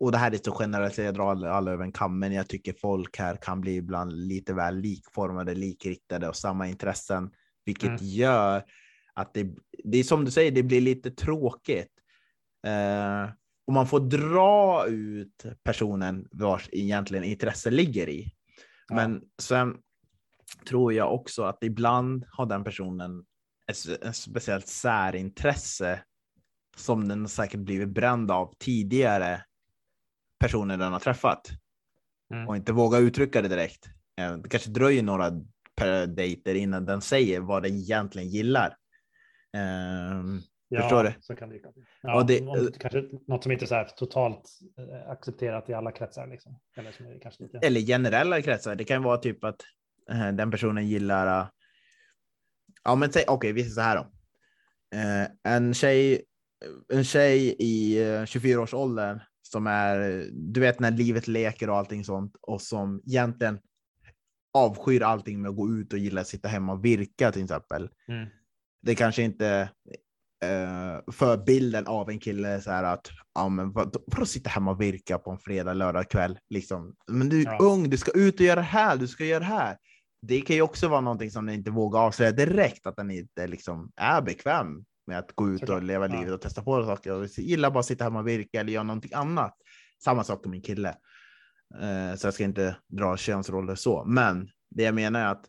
och 0.03 0.13
det 0.13 0.19
här 0.19 0.35
är 0.35 0.41
så 0.45 0.57
generellt, 0.61 0.99
jag 0.99 1.15
drar 1.15 1.31
alla, 1.31 1.51
alla 1.51 1.71
över 1.71 1.85
en 1.85 1.93
kam, 1.93 2.19
men 2.19 2.33
jag 2.33 2.49
tycker 2.49 2.73
folk 2.73 3.19
här 3.19 3.37
kan 3.37 3.61
bli 3.61 3.77
ibland 3.77 4.13
lite 4.13 4.55
väl 4.55 4.77
likformade, 4.77 5.55
likriktade 5.55 6.29
och 6.29 6.37
samma 6.37 6.69
intressen, 6.69 7.31
vilket 7.65 7.89
mm. 7.89 7.99
gör 8.01 8.65
att 9.15 9.35
det, 9.35 9.47
det 9.85 9.99
är 9.99 10.03
som 10.03 10.25
du 10.25 10.31
säger, 10.31 10.51
det 10.51 10.63
blir 10.63 10.81
lite 10.81 11.11
tråkigt. 11.11 11.93
Eh, 12.67 13.31
och 13.67 13.73
man 13.73 13.87
får 13.87 14.01
dra 14.01 14.87
ut 14.87 15.45
personen 15.65 16.29
vars 16.33 16.69
egentligen 16.73 17.25
intresse 17.25 17.71
ligger 17.71 18.09
i. 18.09 18.33
Ja. 18.89 18.95
Men 18.95 19.23
sen 19.43 19.77
tror 20.69 20.93
jag 20.93 21.15
också 21.15 21.43
att 21.43 21.65
ibland 21.65 22.25
har 22.29 22.47
den 22.47 22.65
personen 22.65 23.25
ett, 23.67 24.03
ett 24.03 24.17
speciellt 24.17 24.69
särintresse 24.69 26.03
som 26.77 27.09
den 27.09 27.29
säkert 27.29 27.61
blivit 27.61 27.89
bränd 27.89 28.31
av 28.31 28.55
tidigare 28.59 29.43
personer 30.43 30.77
den 30.77 30.93
har 30.93 31.01
träffat 31.01 31.51
mm. 32.35 32.49
och 32.49 32.57
inte 32.57 32.73
våga 32.73 32.99
uttrycka 32.99 33.43
det 33.43 33.49
direkt. 33.49 33.87
Eh, 34.21 34.37
det 34.37 34.49
kanske 34.49 34.71
dröjer 34.71 35.03
några 35.03 35.31
per 35.77 36.07
dejter 36.07 36.55
innan 36.55 36.85
den 36.85 37.01
säger 37.01 37.41
vad 37.41 37.63
den 37.63 37.75
egentligen 37.75 38.29
gillar. 38.29 38.77
Um, 39.57 40.43
ja, 40.69 40.81
förstår 40.81 41.05
du? 41.05 41.13
så 41.21 41.37
kan 41.37 41.49
det 41.49 41.61
ja, 42.03 42.15
och 42.15 42.27
det, 42.27 42.45
något, 42.45 42.79
kanske 42.79 43.05
något 43.29 43.43
som 43.43 43.53
inte 43.53 43.65
är 43.65 43.67
så 43.67 43.75
här 43.75 43.85
totalt 43.85 44.51
eh, 44.79 45.11
accepterat 45.11 45.69
i 45.69 45.75
alla 45.75 45.93
kretsar. 45.93 46.27
Liksom. 46.27 46.61
Eller, 46.77 46.93
som 46.93 47.07
är 47.07 47.21
kanske 47.21 47.43
lite... 47.43 47.59
eller 47.59 47.81
generella 47.81 48.43
kretsar. 48.43 48.75
Det 48.75 48.85
kan 48.85 49.03
vara 49.03 49.17
typ 49.17 49.45
att 49.45 49.61
uh, 50.13 50.33
den 50.33 50.51
personen 50.51 50.89
gillar. 50.89 51.43
Uh, 51.43 51.49
ja, 52.85 52.95
men 52.95 53.09
okej, 53.09 53.25
okay, 53.29 53.53
vi 53.53 53.63
säger 53.63 53.75
så 53.75 53.81
här 53.81 53.97
då. 53.97 54.03
Uh, 54.97 55.55
en 55.55 55.75
tjej, 55.75 56.25
en 56.93 57.05
tjej 57.05 57.57
i 57.59 57.99
24-årsåldern 58.25 59.21
som 59.43 59.67
är, 59.67 60.29
du 60.33 60.61
vet 60.61 60.81
när 60.81 60.91
livet 60.91 61.29
leker 61.29 61.71
och 61.71 61.77
allting 61.77 62.05
sånt 62.05 62.37
och 62.41 62.63
som 62.63 63.03
egentligen 63.07 63.59
avskyr 64.55 65.03
allting 65.03 65.43
med 65.43 65.49
att 65.49 65.57
gå 65.57 65.71
ut 65.71 65.93
och 65.93 65.99
gilla 65.99 66.21
att 66.21 66.29
sitta 66.29 66.49
hemma 66.49 66.73
och 66.73 66.85
virka 66.85 67.33
till 67.33 67.43
exempel. 67.43 67.91
Mm. 68.09 68.29
Det 68.83 68.95
kanske 68.95 69.23
inte 69.23 69.71
uh, 70.45 71.13
för 71.13 71.45
bilden 71.47 71.87
av 71.87 72.11
en 72.11 72.19
kille 72.19 72.61
så 72.61 72.71
här 72.71 72.85
att 72.85 73.11
ja, 73.35 73.49
men 73.49 73.73
vad, 73.73 73.97
för 74.15 74.23
att 74.23 74.29
sitta 74.29 74.51
hemma 74.51 74.71
och 74.71 74.81
virka 74.81 75.19
på 75.19 75.31
en 75.31 75.39
fredag, 75.39 75.75
lördag 75.75 76.11
kväll. 76.11 76.39
Liksom. 76.51 76.95
Men 77.07 77.29
du 77.29 77.41
är 77.41 77.45
ja. 77.45 77.59
ung, 77.61 77.91
du 77.91 77.99
ska 77.99 78.11
ut 78.11 78.35
och 78.35 78.47
göra 78.47 78.57
det 78.57 78.63
här, 78.63 78.97
du 78.97 79.09
ska 79.09 79.25
göra 79.25 79.41
det 79.41 79.45
här. 79.45 79.77
Det 80.27 80.41
kan 80.41 80.57
ju 80.57 80.63
också 80.63 80.89
vara 80.89 81.01
någonting 81.01 81.31
som 81.31 81.47
den 81.47 81.55
inte 81.55 81.71
vågar 81.71 82.01
avslöja 82.01 82.33
direkt, 82.33 82.87
att 82.87 82.97
den 82.97 83.11
inte 83.11 83.47
liksom 83.47 83.93
är 83.97 84.23
bekväm 84.23 84.85
med 85.07 85.19
att 85.19 85.33
gå 85.33 85.51
ut 85.51 85.69
och 85.69 85.83
leva 85.83 86.07
livet 86.07 86.33
och 86.33 86.41
testa 86.41 86.63
på 86.63 86.85
saker. 86.85 87.13
Och 87.13 87.27
gillar 87.27 87.71
bara 87.71 87.81
att 87.81 87.87
sitta 87.87 88.05
hemma 88.05 88.19
och 88.19 88.29
virka 88.29 88.61
eller 88.61 88.73
göra 88.73 88.83
någonting 88.83 89.15
annat. 89.15 89.57
Samma 90.05 90.25
sak 90.25 90.45
med 90.45 90.51
min 90.51 90.63
kille. 90.63 90.97
Uh, 91.75 92.15
så 92.17 92.27
jag 92.27 92.35
ska 92.35 92.45
inte 92.45 92.77
dra 92.89 93.17
könsroller 93.17 93.75
så, 93.75 94.05
men 94.05 94.51
det 94.71 94.83
jag 94.83 94.95
menar 94.95 95.21
är 95.21 95.27
att 95.27 95.47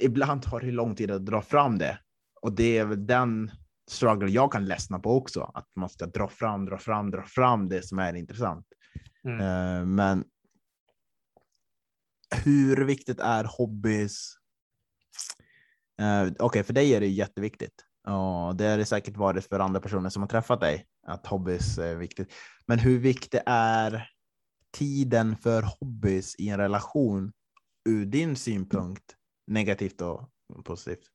ibland 0.00 0.42
tar 0.42 0.60
det 0.60 0.70
lång 0.70 0.94
tid 0.94 1.10
att 1.10 1.26
dra 1.26 1.42
fram 1.42 1.78
det 1.78 1.98
och 2.42 2.52
det 2.52 2.78
är 2.78 2.84
väl 2.84 3.06
den 3.06 3.50
struggle 3.90 4.30
jag 4.30 4.52
kan 4.52 4.64
ledsna 4.64 4.98
på 4.98 5.16
också, 5.16 5.50
att 5.54 5.68
man 5.76 5.88
ska 5.88 6.06
dra 6.06 6.28
fram, 6.28 6.66
dra 6.66 6.78
fram, 6.78 7.10
dra 7.10 7.22
fram 7.22 7.68
det 7.68 7.86
som 7.86 7.98
är 7.98 8.14
intressant. 8.14 8.66
Mm. 9.24 9.40
Uh, 9.40 9.86
men 9.86 10.24
hur 12.44 12.84
viktigt 12.84 13.20
är 13.20 13.44
hobbys? 13.44 14.34
Uh, 16.02 16.22
Okej, 16.22 16.44
okay, 16.44 16.62
för 16.62 16.72
dig 16.72 16.94
är 16.94 17.00
det 17.00 17.06
jätteviktigt. 17.06 17.84
Ja, 18.04 18.54
det 18.58 18.64
har 18.64 18.78
det 18.78 18.84
säkert 18.84 19.16
varit 19.16 19.46
för 19.46 19.60
andra 19.60 19.80
personer 19.80 20.10
som 20.10 20.22
har 20.22 20.28
träffat 20.28 20.60
dig, 20.60 20.86
att 21.06 21.26
hobbys 21.26 21.78
är 21.78 21.96
viktigt. 21.96 22.32
Men 22.66 22.78
hur 22.78 22.98
viktig 22.98 23.40
är 23.46 24.08
tiden 24.72 25.36
för 25.36 25.62
hobbys 25.62 26.36
i 26.38 26.48
en 26.48 26.58
relation 26.58 27.32
ur 27.88 28.06
din 28.06 28.36
synpunkt, 28.36 29.16
negativt 29.46 30.00
och 30.00 30.30
positivt? 30.64 31.10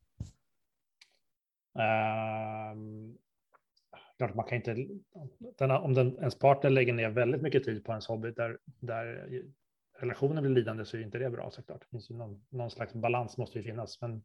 Um, 1.74 3.18
klart 4.18 4.36
man 4.36 4.46
kan 4.46 4.56
inte, 4.56 4.88
den, 5.58 5.72
om 5.72 5.94
den, 5.94 6.18
ens 6.18 6.40
partner 6.40 6.70
lägger 6.70 6.94
ner 6.94 7.10
väldigt 7.10 7.42
mycket 7.42 7.64
tid 7.64 7.86
på 7.86 7.92
ens 7.92 8.08
hobby 8.08 8.32
där, 8.32 8.58
där 8.80 9.42
relationen 10.00 10.44
blir 10.44 10.54
lidande 10.54 10.86
så 10.86 10.98
är 10.98 11.02
inte 11.02 11.18
det 11.18 11.30
bra 11.30 11.52
såklart. 11.52 11.82
Det 11.82 11.88
finns 11.90 12.12
ju 12.12 12.16
någon, 12.16 12.46
någon 12.50 12.72
slags 12.72 12.94
balans 12.94 13.38
måste 13.38 13.58
ju 13.58 13.64
finnas, 13.64 14.02
men 14.02 14.24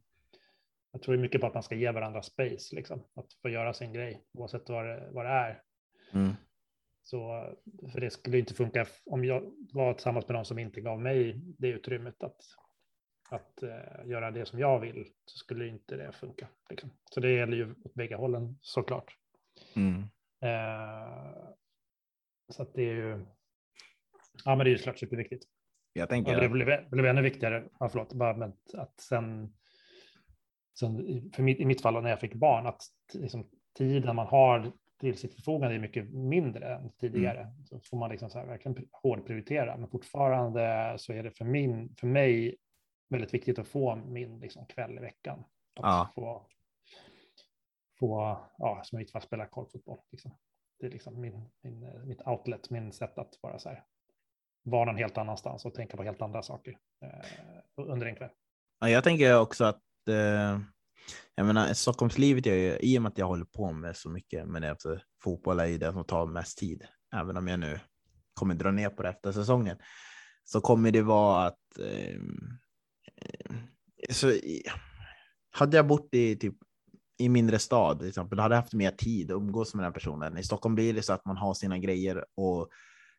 jag 0.95 1.01
tror 1.01 1.17
mycket 1.17 1.41
på 1.41 1.47
att 1.47 1.53
man 1.53 1.63
ska 1.63 1.75
ge 1.75 1.91
varandra 1.91 2.21
space, 2.21 2.75
liksom, 2.75 3.03
att 3.15 3.33
få 3.41 3.49
göra 3.49 3.73
sin 3.73 3.93
grej 3.93 4.23
oavsett 4.33 4.69
vad 4.69 4.85
det, 4.85 5.09
vad 5.11 5.25
det 5.25 5.29
är. 5.29 5.61
Mm. 6.13 6.33
Så, 7.03 7.17
för 7.91 8.01
det 8.01 8.09
skulle 8.09 8.39
inte 8.39 8.53
funka 8.53 8.85
om 9.05 9.25
jag 9.25 9.51
var 9.73 9.93
tillsammans 9.93 10.27
med 10.27 10.35
någon 10.35 10.45
som 10.45 10.59
inte 10.59 10.81
gav 10.81 11.01
mig 11.01 11.41
det 11.57 11.67
utrymmet 11.67 12.23
att, 12.23 12.41
att 13.29 13.63
uh, 13.63 14.09
göra 14.09 14.31
det 14.31 14.45
som 14.45 14.59
jag 14.59 14.79
vill, 14.79 15.07
så 15.25 15.37
skulle 15.37 15.67
inte 15.67 15.95
det 15.95 16.11
funka. 16.11 16.47
Liksom. 16.69 16.89
Så 17.11 17.19
det 17.19 17.31
gäller 17.31 17.57
ju 17.57 17.75
åt 17.83 17.93
bägge 17.93 18.15
hållen 18.15 18.57
såklart. 18.61 19.17
Mm. 19.75 20.01
Uh, 20.43 21.49
så 22.49 22.61
att 22.61 22.73
det 22.73 22.83
är 22.83 22.95
ju, 22.95 23.25
ja 24.45 24.55
men 24.55 24.57
det 24.57 24.69
är 24.69 24.71
ju 24.71 24.77
såklart 24.77 24.99
superviktigt. 24.99 25.45
Jag 25.93 26.09
tänker... 26.09 26.35
Och 26.35 26.41
det 26.41 26.49
blev, 26.49 26.89
blev 26.89 27.05
ännu 27.05 27.21
viktigare, 27.21 27.69
ja, 27.79 27.89
förlåt, 27.89 28.13
bara 28.13 28.37
med 28.37 28.53
att 28.73 28.99
sen 28.99 29.53
sen, 30.79 31.31
för 31.35 31.43
mitt, 31.43 31.59
i 31.59 31.65
mitt 31.65 31.81
fall 31.81 32.03
när 32.03 32.09
jag 32.09 32.19
fick 32.19 32.33
barn, 32.33 32.67
att 32.67 32.81
liksom, 33.13 33.49
tiden 33.77 34.15
man 34.15 34.27
har 34.27 34.71
till 34.99 35.17
sitt 35.17 35.35
förfogande 35.35 35.75
är 35.75 35.79
mycket 35.79 36.09
mindre 36.09 36.75
än 36.75 36.91
tidigare. 36.91 37.41
Mm. 37.41 37.65
Så 37.65 37.79
får 37.79 37.97
man 37.97 38.09
liksom 38.11 38.29
så 38.29 38.39
här, 38.39 38.45
verkligen 38.45 38.87
hårdprioritera. 38.91 39.77
Men 39.77 39.89
fortfarande 39.89 40.95
så 40.97 41.13
är 41.13 41.23
det 41.23 41.31
för, 41.31 41.45
min, 41.45 41.95
för 41.95 42.07
mig 42.07 42.55
väldigt 43.09 43.33
viktigt 43.33 43.59
att 43.59 43.67
få 43.67 43.95
min 43.95 44.39
liksom, 44.39 44.65
kväll 44.65 44.97
i 44.97 45.01
veckan. 45.01 45.39
Att 45.79 45.83
ja. 45.83 46.11
få, 46.15 46.47
få, 47.99 48.39
ja, 48.57 48.81
som 48.83 48.97
i 48.97 49.01
mitt 49.01 49.11
fall 49.11 49.21
spela 49.21 49.45
korpfotboll. 49.45 49.99
Liksom. 50.11 50.37
Det 50.79 50.85
är 50.85 50.91
liksom 50.91 51.21
min, 51.21 51.49
min, 51.61 52.07
mitt 52.07 52.27
outlet, 52.27 52.69
min 52.69 52.91
sätt 52.91 53.17
att 53.17 53.39
vara 53.41 53.59
så 53.59 53.69
här, 53.69 53.83
vara 54.63 54.85
någon 54.85 54.97
helt 54.97 55.17
annanstans 55.17 55.65
och 55.65 55.73
tänka 55.73 55.97
på 55.97 56.03
helt 56.03 56.21
andra 56.21 56.41
saker 56.41 56.77
eh, 57.01 57.25
under 57.75 58.07
en 58.07 58.15
kväll. 58.15 58.31
Ja, 58.79 58.89
jag 58.89 59.03
tänker 59.03 59.39
också 59.39 59.65
att 59.65 59.81
eh, 60.07 60.59
jag 61.35 61.45
menar, 61.45 61.73
Stockholmslivet, 61.73 62.45
jag, 62.45 62.83
i 62.83 62.97
och 62.97 63.01
med 63.01 63.09
att 63.09 63.17
jag 63.17 63.27
håller 63.27 63.45
på 63.45 63.71
med 63.71 63.97
så 63.97 64.09
mycket, 64.09 64.47
men 64.47 64.63
alltså, 64.63 64.99
fotboll 65.23 65.59
är 65.59 65.65
ju 65.65 65.77
det 65.77 65.93
som 65.93 66.03
tar 66.03 66.25
mest 66.25 66.57
tid, 66.57 66.83
även 67.15 67.37
om 67.37 67.47
jag 67.47 67.59
nu 67.59 67.79
kommer 68.33 68.55
dra 68.55 68.71
ner 68.71 68.89
på 68.89 69.03
det 69.03 69.09
efter 69.09 69.31
säsongen, 69.31 69.77
så 70.43 70.61
kommer 70.61 70.91
det 70.91 71.01
vara 71.01 71.45
att 71.45 71.79
eh, 71.79 72.15
eh 73.21 73.55
så, 74.09 74.33
hade 75.51 75.77
jag 75.77 75.87
bott 75.87 76.09
i 76.11 76.35
typ 76.35 76.55
i 77.17 77.29
mindre 77.29 77.59
stad 77.59 77.99
till 77.99 78.09
exempel, 78.09 78.39
hade 78.39 78.55
jag 78.55 78.61
haft 78.61 78.73
mer 78.73 78.91
tid 78.91 79.31
att 79.31 79.35
umgås 79.35 79.75
med 79.75 79.85
den 79.85 79.93
personen. 79.93 80.37
I 80.37 80.43
Stockholm 80.43 80.75
blir 80.75 80.93
det 80.93 81.01
så 81.01 81.13
att 81.13 81.25
man 81.25 81.37
har 81.37 81.53
sina 81.53 81.77
grejer 81.77 82.25
och 82.35 82.69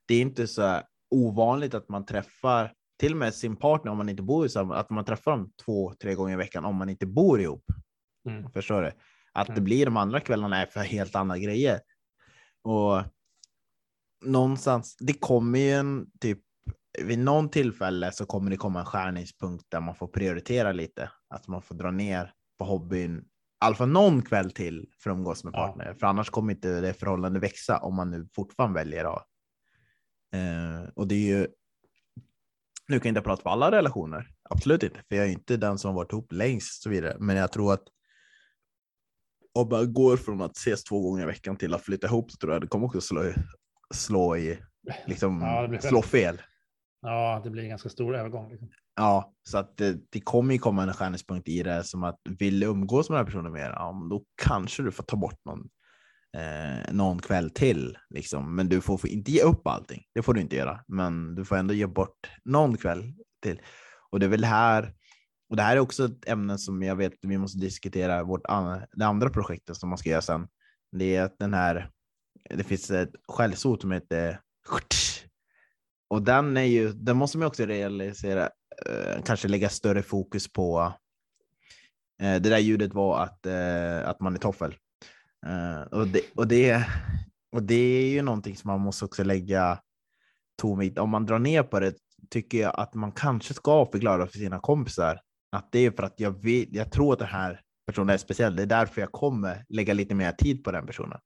det 0.07 0.15
är 0.15 0.21
inte 0.21 0.47
så 0.47 0.81
ovanligt 1.11 1.75
att 1.75 1.89
man 1.89 2.07
träffar 2.07 2.73
till 2.99 3.13
och 3.13 3.19
med 3.19 3.35
sin 3.35 3.57
partner 3.57 3.93
om 3.93 3.99
man 3.99 4.09
inte 4.09 4.23
bor 4.23 4.49
samma, 4.49 4.77
att 4.77 4.91
man 4.91 5.05
träffar 5.05 5.31
dem 5.31 5.53
två, 5.65 5.93
tre 6.03 6.15
gånger 6.15 6.33
i 6.33 6.37
veckan 6.37 6.65
om 6.65 6.77
man 6.77 6.89
inte 6.89 7.07
bor 7.07 7.41
ihop. 7.41 7.65
Mm. 8.29 8.51
Förstår 8.51 8.83
du? 8.83 8.93
Att 9.33 9.49
mm. 9.49 9.55
det 9.55 9.61
blir 9.61 9.85
de 9.85 9.97
andra 9.97 10.21
kvällarna 10.21 10.63
är 10.63 10.67
för 10.67 10.81
helt 10.81 11.17
andra 11.17 11.39
grejer. 11.39 11.81
Och 12.63 13.03
någonstans, 14.25 14.97
det 15.01 15.13
kommer 15.13 15.59
ju 15.59 15.71
en 15.71 16.07
typ 16.21 16.39
vid 17.03 17.19
någon 17.19 17.49
tillfälle 17.49 18.13
så 18.13 18.27
kommer 18.27 18.51
det 18.51 18.57
komma 18.57 18.81
en 18.81 18.87
skärningspunkt 18.87 19.65
där 19.69 19.81
man 19.81 19.95
får 19.95 20.09
prioritera 20.09 20.73
lite, 20.73 21.11
att 21.29 21.49
man 21.49 21.63
får 21.63 21.75
dra 21.75 21.91
ner 21.91 22.33
på 22.59 22.65
hobbyn, 22.65 23.19
i 23.19 23.25
alla 23.59 23.75
fall 23.75 23.89
någon 23.89 24.23
kväll 24.23 24.51
till 24.51 24.89
för 25.03 25.11
att 25.11 25.17
umgås 25.17 25.45
med 25.45 25.53
partner, 25.53 25.87
ja. 25.87 25.95
för 25.95 26.07
annars 26.07 26.31
kommer 26.31 26.53
inte 26.53 26.81
det 26.81 26.95
förhållande 26.95 27.41
växa 27.41 27.79
om 27.79 27.95
man 27.95 28.11
nu 28.11 28.29
fortfarande 28.35 28.81
väljer 28.81 29.05
att. 29.05 29.27
Eh, 30.35 30.89
och 30.95 31.09
det 31.09 31.15
är 31.15 31.39
ju 31.39 31.47
nu 32.89 33.01
kan 33.01 33.09
jag 33.09 33.11
inte 33.11 33.21
prata 33.21 33.43
på 33.43 33.49
alla 33.49 33.71
relationer, 33.71 34.31
absolut 34.51 34.83
inte, 34.83 35.01
för 35.09 35.17
jag 35.17 35.27
är 35.27 35.31
inte 35.31 35.57
den 35.57 35.79
som 35.79 35.95
varit 35.95 36.13
ihop 36.13 36.33
längst 36.33 36.83
så 36.83 36.91
vidare. 36.91 37.17
Men 37.19 37.37
jag 37.37 37.53
tror 37.53 37.73
att 37.73 37.85
om 39.55 39.69
man 39.69 39.93
går 39.93 40.17
från 40.17 40.43
att 40.43 40.57
ses 40.57 40.85
två 40.85 41.01
gånger 41.01 41.23
i 41.23 41.27
veckan 41.27 41.57
till 41.57 41.75
att 41.75 41.83
flytta 41.83 42.07
ihop 42.07 42.31
så 42.31 42.37
tror 42.37 42.53
jag 42.53 42.63
det 42.63 42.67
kommer 42.67 42.87
också 42.87 43.01
slå, 43.01 43.33
slå 43.95 44.37
i, 44.37 44.59
liksom, 45.07 45.41
ja, 45.41 45.81
slå 45.81 46.03
fel. 46.03 46.43
Ja, 47.03 47.41
det 47.45 47.51
blir 47.51 47.63
en 47.63 47.69
ganska 47.69 47.89
stor 47.89 48.17
övergång. 48.17 48.51
Liksom. 48.51 48.69
Ja, 48.97 49.33
så 49.43 49.59
att 49.59 49.77
det, 49.77 49.99
det 50.11 50.21
kommer 50.21 50.53
ju 50.53 50.59
komma 50.59 50.83
en 50.83 50.93
skärningspunkt 50.93 51.49
i 51.49 51.63
det 51.63 51.85
som 51.85 52.05
att 52.05 52.21
vill 52.39 52.61
du 52.61 52.67
umgås 52.67 53.11
med 53.11 53.17
den 53.17 53.27
här 53.27 53.33
personen 53.33 53.53
mer, 53.53 53.71
ja, 53.71 54.07
då 54.11 54.25
kanske 54.43 54.83
du 54.83 54.93
får 54.93 55.05
ta 55.05 55.17
bort 55.17 55.45
någon, 55.45 55.69
eh, 56.37 56.93
någon 56.95 57.19
kväll 57.19 57.51
till. 57.51 57.99
Liksom. 58.11 58.57
Men 58.57 58.69
du 58.69 58.81
får, 58.81 59.09
inte 59.09 59.33
ge 59.33 59.43
upp 59.43 59.67
allting, 59.67 60.03
det 60.15 60.23
får 60.23 60.35
du 60.35 60.41
inte 60.41 60.57
göra. 60.57 60.85
Men 60.89 61.35
du 61.35 61.45
får 61.45 61.57
ändå 61.57 61.75
ge 61.75 61.87
bort 61.87 62.31
någon 62.45 62.77
kväll 62.77 63.13
till. 63.43 63.61
Och 64.11 64.21
det 64.21 64.27
är 64.27 64.31
väl 64.31 64.45
här, 64.45 64.95
och 65.51 65.57
det 65.57 65.63
här 65.63 65.77
är 65.77 65.81
också 65.81 66.05
ett 66.05 66.29
ämne 66.29 66.59
som 66.59 66.83
jag 66.83 66.97
vet 66.97 67.13
vi 67.23 67.39
måste 67.39 67.59
diskutera, 67.59 68.23
vårt, 68.23 68.45
det 68.93 69.07
andra 69.07 69.31
projektet 69.31 69.77
som 69.77 69.89
man 69.89 69.99
ska 69.99 70.11
göra 70.11 70.23
sen. 70.23 70.49
Det 70.93 71.17
är 71.17 71.23
att 71.23 71.39
den 71.39 71.55
här, 71.55 71.91
det 72.51 72.65
finns 72.65 72.91
ett 72.91 73.13
skällsord 73.29 73.81
som 73.81 73.93
heter 73.93 74.41
och 76.09 76.23
den 76.23 76.57
är 76.57 76.63
ju, 76.63 76.93
den 76.93 77.17
måste 77.17 77.39
man 77.39 77.47
också 77.47 77.67
realisera, 77.67 78.43
eh, 78.87 79.23
kanske 79.25 79.49
lägga 79.49 79.69
större 79.69 80.03
fokus 80.03 80.53
på. 80.53 80.93
Eh, 82.23 82.43
det 82.43 82.51
där 82.51 82.59
ljudet 82.59 82.95
var 82.95 83.23
att, 83.23 83.47
eh, 83.47 84.09
att 84.09 84.21
man 84.21 84.35
är 84.35 84.39
toffel. 84.39 84.75
Eh, 85.47 85.81
och, 85.81 86.09
det, 86.09 86.21
och, 86.35 86.49
det, 86.49 86.87
och 87.53 87.63
det 87.63 87.75
är 87.75 88.09
ju 88.09 88.23
någonting 88.23 88.57
som 88.57 88.69
man 88.69 88.81
måste 88.81 89.05
också 89.05 89.25
lägga 89.25 89.81
tonvikt. 90.63 90.99
Om 90.99 91.11
man 91.11 91.27
drar 91.27 91.39
ner 91.39 91.63
på 91.63 91.81
det 91.81 91.95
tycker 92.31 92.59
jag 92.59 92.81
att 92.81 92.95
man 92.95 93.13
kanske 93.13 93.55
ska 93.55 93.87
förklara 93.87 94.27
för 94.27 94.39
sina 94.39 94.59
kompisar 94.59 95.21
att 95.53 95.73
det 95.73 95.79
är 95.79 95.91
för 95.91 96.03
att 96.03 96.21
jag, 96.21 96.43
vet, 96.43 96.69
jag 96.73 96.93
tror 96.93 97.13
att 97.13 97.19
den 97.19 97.29
här 97.29 97.61
personen 97.87 98.11
är 98.11 98.19
speciell. 98.19 98.57
Det 98.57 98.63
är 98.63 98.67
därför 98.67 99.01
jag 99.01 99.13
kommer 99.13 99.65
lägga 99.69 99.95
lite 99.95 100.15
mer 100.15 100.33
tid 100.33 100.65
på 100.65 100.73
den 100.73 100.87
personen. 100.87 101.19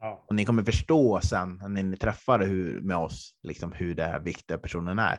Ja. 0.00 0.24
Och 0.28 0.34
ni 0.34 0.44
kommer 0.44 0.62
förstå 0.62 1.20
sen 1.20 1.62
när 1.68 1.82
ni 1.82 1.96
träffar 1.96 2.38
hur, 2.38 2.80
med 2.80 2.96
oss, 2.96 3.34
liksom 3.42 3.72
hur 3.72 3.94
det 3.94 4.04
här 4.04 4.20
viktiga 4.20 4.58
personen 4.58 4.98
är. 4.98 5.18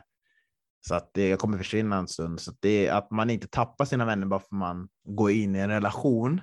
Så 0.88 0.94
att 0.94 1.10
det 1.14 1.28
jag 1.28 1.38
kommer 1.38 1.58
försvinna 1.58 1.96
en 1.96 2.08
stund. 2.08 2.40
Så 2.40 2.50
att, 2.50 2.56
det, 2.60 2.88
att 2.88 3.10
man 3.10 3.30
inte 3.30 3.48
tappar 3.48 3.84
sina 3.84 4.04
vänner 4.04 4.26
bara 4.26 4.40
för 4.40 4.46
att 4.46 4.58
man 4.58 4.88
går 5.08 5.30
in 5.30 5.56
i 5.56 5.58
en 5.58 5.70
relation. 5.70 6.40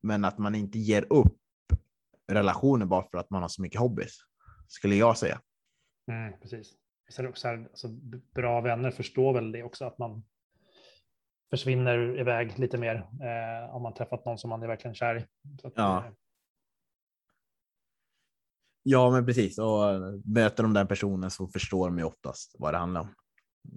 Men 0.00 0.24
att 0.24 0.38
man 0.38 0.54
inte 0.54 0.78
ger 0.78 1.12
upp 1.12 1.38
relationen 2.28 2.88
bara 2.88 3.02
för 3.10 3.18
att 3.18 3.30
man 3.30 3.42
har 3.42 3.48
så 3.48 3.62
mycket 3.62 3.80
hobbys. 3.80 4.18
Skulle 4.68 4.94
jag 4.94 5.18
säga. 5.18 5.40
Mm, 6.10 6.32
precis. 6.42 6.74
Sen 7.10 7.26
också 7.26 7.48
här, 7.48 7.58
alltså, 7.58 7.88
bra 8.34 8.60
vänner 8.60 8.90
förstår 8.90 9.32
väl 9.32 9.52
det 9.52 9.62
också 9.62 9.84
att 9.84 9.98
man 9.98 10.24
försvinner 11.50 12.20
iväg 12.20 12.58
lite 12.58 12.78
mer 12.78 12.94
eh, 12.96 13.74
om 13.74 13.82
man 13.82 13.94
träffat 13.94 14.24
någon 14.24 14.38
som 14.38 14.50
man 14.50 14.62
är 14.62 14.66
verkligen 14.66 14.94
kär 14.94 15.16
i. 15.16 15.26
Att, 15.66 15.72
ja. 15.76 16.04
Eh, 16.06 16.12
Ja, 18.90 19.10
men 19.10 19.26
precis. 19.26 19.58
Och 19.58 19.90
eh, 19.90 20.00
möter 20.24 20.62
de 20.62 20.74
den 20.74 20.86
personen 20.86 21.30
så 21.30 21.48
förstår 21.48 21.88
de 21.88 21.98
ju 21.98 22.04
oftast 22.04 22.56
vad 22.58 22.74
det 22.74 22.78
handlar 22.78 23.00
om. 23.00 23.14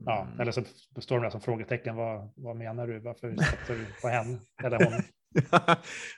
Ja, 0.05 0.21
mm. 0.21 0.39
eller 0.39 0.51
så 0.51 0.63
står 1.01 1.15
de 1.15 1.23
där 1.23 1.29
som 1.29 1.41
frågetecken. 1.41 1.95
Vad, 1.95 2.31
vad 2.36 2.55
menar 2.55 2.88
du? 2.88 2.99
Varför 2.99 3.36
sätter 3.51 3.75
du 3.75 3.86
på 4.01 4.07
henne 4.07 4.39
eller 4.63 4.86
hon? 4.86 5.01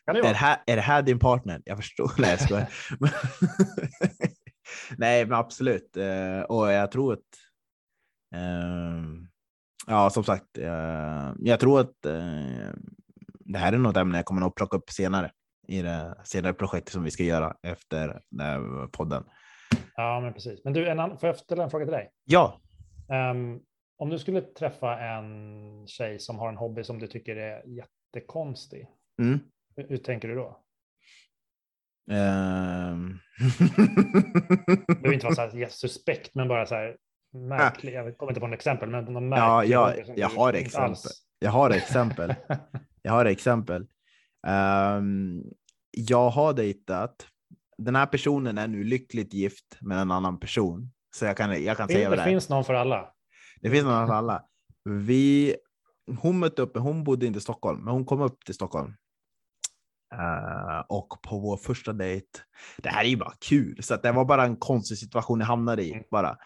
Är, 0.06 0.22
det 0.22 0.28
här, 0.28 0.58
är 0.66 0.76
det 0.76 0.82
här 0.82 1.02
din 1.02 1.20
partner? 1.20 1.62
Jag 1.66 1.78
förstår. 1.78 2.12
Nej, 2.18 2.30
jag 2.30 2.42
skojar. 2.42 2.68
Nej, 4.98 5.26
men 5.26 5.38
absolut. 5.38 5.98
Eh, 5.98 6.42
och 6.42 6.72
jag 6.72 6.92
tror 6.92 7.14
att. 7.14 7.20
Ehm, 8.36 9.28
ja, 9.88 10.10
som 10.10 10.24
sagt, 10.24 10.58
eh, 10.58 11.34
jag 11.40 11.60
tror 11.60 11.80
att 11.80 12.02
det 13.46 13.58
här 13.58 13.74
är 13.74 13.78
något 13.78 13.98
ämne 13.98 14.18
jag 14.18 14.26
kommer 14.26 14.48
att 14.48 14.56
plocka 14.56 14.78
upp 14.78 14.90
senare 14.90 15.32
i 15.68 15.82
det 15.82 16.16
senare 16.24 16.54
projektet 16.54 16.94
som 16.94 17.04
vi 17.04 17.12
ska 17.12 17.24
göra 17.24 17.56
efter 17.64 18.22
podden. 18.92 19.24
Ja, 19.96 20.20
men 20.20 20.34
precis. 20.34 20.64
Men 20.64 20.74
du, 20.74 20.90
en 20.90 21.00
annan, 21.00 21.18
får 21.18 21.28
jag 21.28 21.38
ställa 21.38 21.64
en 21.64 21.70
fråga 21.70 21.86
till 21.86 21.94
dig? 21.94 22.12
Ja. 22.24 22.62
Um, 23.32 23.62
om 23.98 24.10
du 24.10 24.20
skulle 24.20 24.42
träffa 24.42 25.00
en 25.00 25.88
tjej 25.88 26.20
som 26.20 26.40
har 26.40 26.50
en 26.50 26.58
hobby 26.58 26.84
som 26.84 27.00
du 27.00 27.08
tycker 27.08 27.36
är 27.36 27.64
jättekonstig, 27.68 28.88
mm. 29.22 29.40
hur, 29.76 29.88
hur 29.90 29.98
tänker 29.98 30.28
du 30.28 30.36
då? 30.36 30.60
Um... 32.12 33.20
det 33.58 34.88
behöver 34.88 35.14
inte 35.14 35.26
vara 35.26 35.36
så 35.36 35.42
här 35.42 35.68
suspekt, 35.70 36.36
men 36.36 36.48
bara 36.48 36.66
så 36.66 36.76
här 36.76 36.98
märklig. 37.34 37.94
Jag 37.94 38.18
kommer 38.18 38.32
inte 38.32 38.40
på 38.40 38.48
något 38.48 38.56
exempel, 38.56 38.90
men 38.90 39.06
någon 39.06 39.30
märklig. 39.30 39.74
Ja, 39.74 39.96
jag, 39.96 40.18
jag 40.18 40.30
har 40.30 40.54
exempel. 40.54 40.96
Jag 41.40 41.52
har 41.52 41.70
exempel. 41.70 42.36
jag 43.02 43.12
har 43.12 43.26
exempel. 43.26 43.88
Um, 44.48 45.44
jag 45.92 46.30
har 46.30 46.54
dejtat. 46.54 47.28
Den 47.78 47.96
här 47.96 48.06
personen 48.06 48.58
är 48.58 48.68
nu 48.68 48.84
lyckligt 48.84 49.34
gift 49.34 49.78
med 49.82 49.98
en 49.98 50.12
annan 50.12 50.40
person. 50.40 50.92
Så 51.16 51.26
jag 51.26 51.38
kan, 51.38 51.64
jag 51.64 51.78
kan 51.78 51.88
det, 51.88 51.94
säga 51.94 52.10
det. 52.10 52.16
Det 52.16 52.24
finns 52.24 52.50
någon 52.50 52.64
för 52.64 52.74
alla. 52.74 53.14
Det 53.62 53.70
finns 53.70 53.84
någon 53.84 54.08
för 54.08 54.14
alla. 54.14 54.46
Vi, 54.84 55.56
hon 56.22 56.40
mötte 56.40 56.62
upp, 56.62 56.78
hon 56.78 57.04
bodde 57.04 57.26
inte 57.26 57.38
i 57.38 57.42
Stockholm, 57.42 57.84
men 57.84 57.94
hon 57.94 58.06
kom 58.06 58.22
upp 58.22 58.46
till 58.46 58.56
Stockholm. 58.56 58.94
Uh, 60.14 60.80
och 60.90 61.22
på 61.22 61.40
vår 61.40 61.58
första 61.58 61.94
dejt, 61.94 62.28
det 62.78 62.90
här 62.90 63.04
är 63.04 63.10
ju 63.10 63.18
bara 63.18 63.34
kul, 63.40 63.84
så 63.84 63.96
det 63.96 64.12
var 64.12 64.26
bara 64.26 64.44
en 64.44 64.56
konstig 64.56 64.98
situation 64.98 65.40
jag 65.40 65.48
hamnade 65.48 65.84
i. 65.84 65.92
Mm. 65.92 66.04
Bara. 66.12 66.38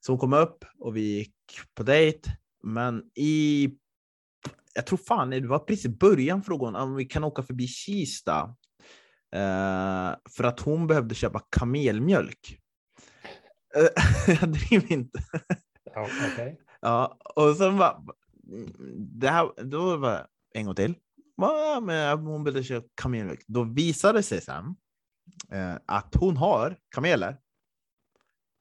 Så 0.00 0.12
hon 0.12 0.18
kom 0.18 0.32
upp 0.32 0.64
och 0.78 0.96
vi 0.96 1.00
gick 1.00 1.34
på 1.74 1.82
dejt, 1.82 2.30
men 2.62 3.02
i 3.14 3.70
jag 4.74 4.86
tror 4.86 4.98
fan 4.98 5.30
det 5.30 5.46
var 5.46 5.58
precis 5.58 5.84
i 5.84 5.88
början 5.88 6.42
frågan 6.42 6.76
om 6.76 6.94
vi 6.94 7.04
kan 7.04 7.24
åka 7.24 7.42
förbi 7.42 7.66
Kista. 7.66 8.56
Uh, 9.36 10.14
för 10.36 10.44
att 10.44 10.60
hon 10.60 10.86
behövde 10.86 11.14
köpa 11.14 11.40
kamelmjölk. 11.50 12.58
Uh, 13.76 13.88
jag 14.40 14.52
driver 14.52 14.92
inte. 14.92 15.18
oh, 15.96 16.32
okay. 16.32 16.56
Ja, 16.80 17.18
och 17.34 17.56
sen 17.56 17.78
var 17.78 18.04
det 19.20 19.28
här, 19.28 19.64
då 19.64 19.96
var 19.96 20.26
en 20.54 20.66
gång 20.66 20.74
till. 20.74 20.94
Ja, 21.40 21.80
men 21.82 22.18
hon 22.18 22.44
behövde 22.44 22.64
köpa 22.64 22.88
kamelmjölk. 22.94 23.44
Då 23.46 23.64
visade 23.64 24.18
det 24.18 24.22
sig 24.22 24.40
sen 24.40 24.64
uh, 25.54 25.76
att 25.86 26.14
hon 26.14 26.36
har 26.36 26.76
kameler 26.94 27.36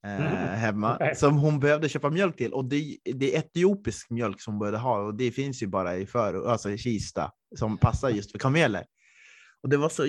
Mm. 0.06 0.24
eh, 0.24 0.50
hemma 0.50 0.96
okay. 0.96 1.16
som 1.16 1.38
hon 1.38 1.60
behövde 1.60 1.90
köpa 1.90 2.10
mjölk 2.10 2.38
till. 2.38 2.54
Och 2.54 2.66
det, 2.66 2.98
det, 3.04 3.36
är 3.36 3.40
etiopisk 3.40 4.10
mjölk 4.10 4.42
som 4.42 4.54
hon 4.54 4.60
började 4.60 4.78
ha 4.78 5.00
och 5.00 5.16
det 5.16 5.32
finns 5.32 5.64
ju 5.64 5.68
bara 5.68 5.98
i, 5.98 6.06
för, 6.06 6.50
alltså 6.50 6.72
i 6.72 6.78
Kista 6.78 7.32
som 7.56 7.78
passar 7.78 8.10
just 8.10 8.32
för 8.32 8.40
kameler. 8.40 8.86
Och 9.64 9.70
det 9.70 9.78
var 9.78 9.90
så, 9.90 10.06